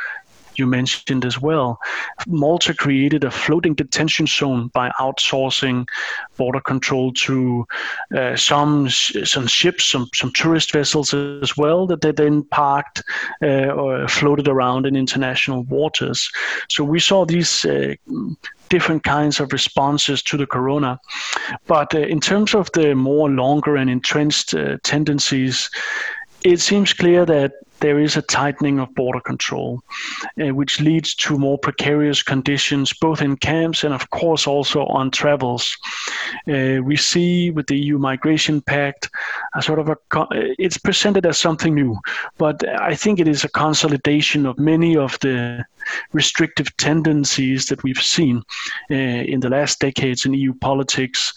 [0.58, 1.80] you mentioned as well.
[2.28, 5.88] Malta created a floating detention zone by outsourcing
[6.38, 7.66] border control to
[8.16, 13.03] uh, some some ships, some some tourist vessels as well that they then parked
[13.41, 16.30] uh, or floated around in international waters.
[16.70, 17.66] So we saw these.
[17.66, 17.95] Uh,
[18.70, 20.99] different kinds of responses to the corona.
[21.68, 25.70] But uh, in terms of the more longer and entrenched uh, tendencies,
[26.46, 29.82] it seems clear that there is a tightening of border control,
[30.41, 35.12] uh, which leads to more precarious conditions, both in camps and, of course, also on
[35.12, 35.78] travels.
[36.48, 39.10] Uh, we see with the EU Migration Pact
[39.56, 39.98] a sort of a,
[40.58, 41.98] it's presented as something new,
[42.38, 45.66] but I think it is a consolidation of many of the
[46.14, 48.41] restrictive tendencies that we've seen
[48.89, 51.34] uh, in the last decades in EU politics.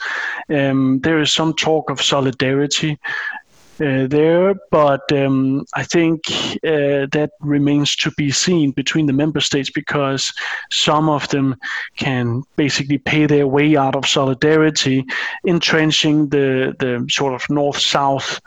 [0.48, 3.37] Um, there is some talk of solidarity uh,
[3.78, 6.20] there, but um, I think
[6.64, 10.32] uh, that remains to be seen between the member states because
[10.70, 11.56] some of them
[11.96, 15.04] can basically pay their way out of solidarity,
[15.46, 18.40] entrenching the, the sort of north south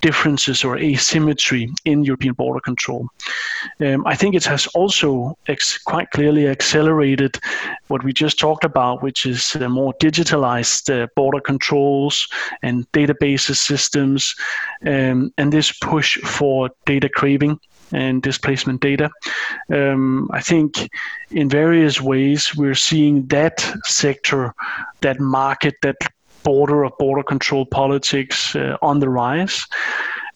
[0.00, 3.08] differences or asymmetry in European border control.
[3.80, 7.38] Um, I think it has also ex- quite clearly accelerated
[7.88, 12.28] what we just talked about, which is uh, more digitalized uh, border controls
[12.62, 14.34] and databases systems,
[14.86, 17.58] um, and this push for data craving
[17.92, 19.10] and displacement data.
[19.72, 20.88] Um, I think
[21.30, 24.54] in various ways we're seeing that sector,
[25.00, 25.96] that market, that
[26.46, 29.66] border of border control politics uh, on the rise.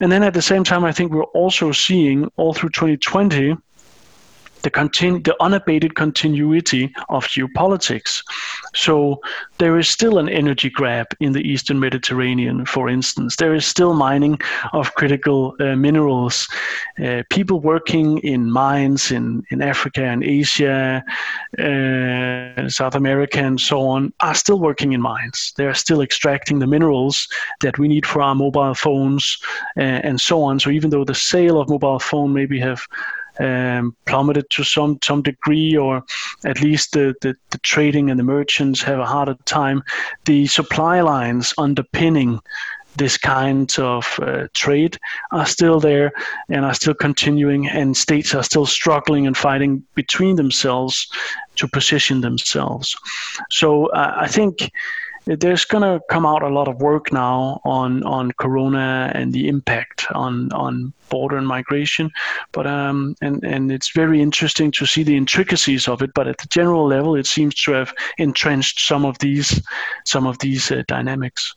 [0.00, 3.56] And then at the same time, I think we're also seeing all through 2020
[4.62, 8.22] the, continu- the unabated continuity of geopolitics.
[8.74, 9.20] So
[9.58, 13.36] there is still an energy grab in the Eastern Mediterranean, for instance.
[13.36, 14.38] There is still mining
[14.72, 16.48] of critical uh, minerals.
[17.02, 21.02] Uh, people working in mines in, in Africa and Asia,
[21.58, 25.52] uh, South America, and so on are still working in mines.
[25.56, 27.28] They are still extracting the minerals
[27.60, 29.38] that we need for our mobile phones
[29.76, 30.60] uh, and so on.
[30.60, 32.86] So even though the sale of mobile phone maybe have
[33.40, 36.04] um, plummeted to some some degree, or
[36.44, 39.82] at least the, the, the trading and the merchants have a harder time.
[40.24, 42.40] The supply lines underpinning
[42.96, 44.98] this kind of uh, trade
[45.30, 46.12] are still there
[46.48, 51.10] and are still continuing, and states are still struggling and fighting between themselves
[51.56, 52.96] to position themselves.
[53.50, 54.70] So uh, I think
[55.24, 59.48] there's going to come out a lot of work now on on corona and the
[59.48, 62.10] impact on on border and migration.
[62.52, 66.12] But um and and it's very interesting to see the intricacies of it.
[66.14, 69.60] But at the general level it seems to have entrenched some of these
[70.04, 71.54] some of these uh, dynamics.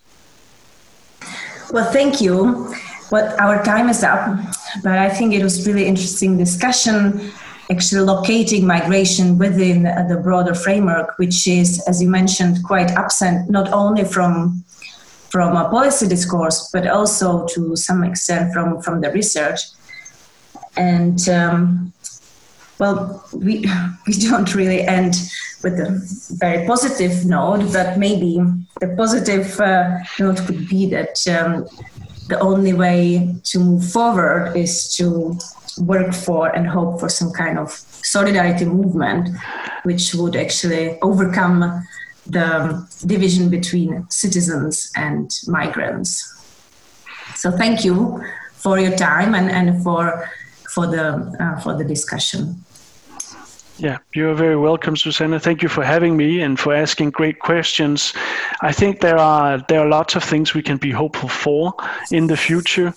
[1.72, 2.74] Well thank you.
[3.12, 4.26] Well our time is up
[4.82, 7.32] but i think it was really interesting discussion
[7.72, 13.72] actually locating migration within the broader framework, which is, as you mentioned, quite absent not
[13.72, 14.64] only from
[15.30, 19.62] from a policy discourse, but also to some extent from from the research.
[20.78, 21.94] And um,
[22.80, 23.66] well, we
[24.08, 25.16] we don't really end
[25.64, 25.90] with a
[26.38, 28.42] very positive note, but maybe
[28.82, 31.66] the positive uh, note could be that um,
[32.28, 35.38] the only way to move forward is to
[35.78, 39.30] work for and hope for some kind of solidarity movement
[39.84, 41.84] which would actually overcome
[42.28, 46.30] the division between citizens and migrants.
[47.36, 50.30] So thank you for your time and, and for
[50.74, 52.63] for the uh, for the discussion.
[53.84, 55.42] Yeah, you're very welcome, Susanna.
[55.42, 58.14] Thank you for having me and for asking great questions.
[58.62, 61.74] I think there are there are lots of things we can be hopeful for
[62.10, 62.94] in the future,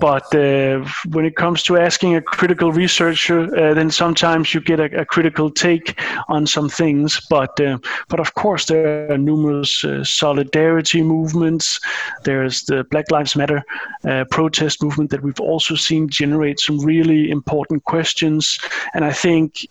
[0.00, 4.80] but uh, when it comes to asking a critical researcher, uh, then sometimes you get
[4.80, 7.20] a, a, critical take on some things.
[7.28, 7.76] But uh,
[8.08, 11.78] but of course, there are numerous uh, solidarity movements.
[12.24, 13.62] There's the Black Lives Matter
[14.08, 18.58] uh, protest movement that we've also seen generate some really important questions,
[18.94, 19.66] and I think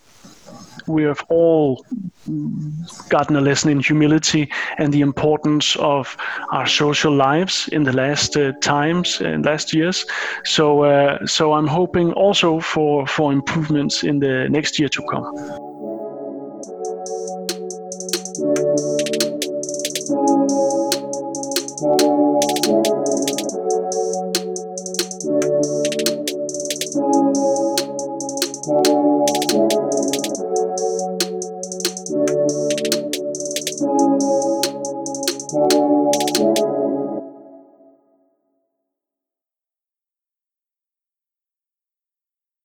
[0.90, 1.86] we have all
[3.10, 6.18] gotten a lesson in humility and the importance of
[6.52, 10.06] our social lives in the last uh, times and last years.
[10.44, 15.26] So, uh, so I'm hoping also for for improvements in the next year to come.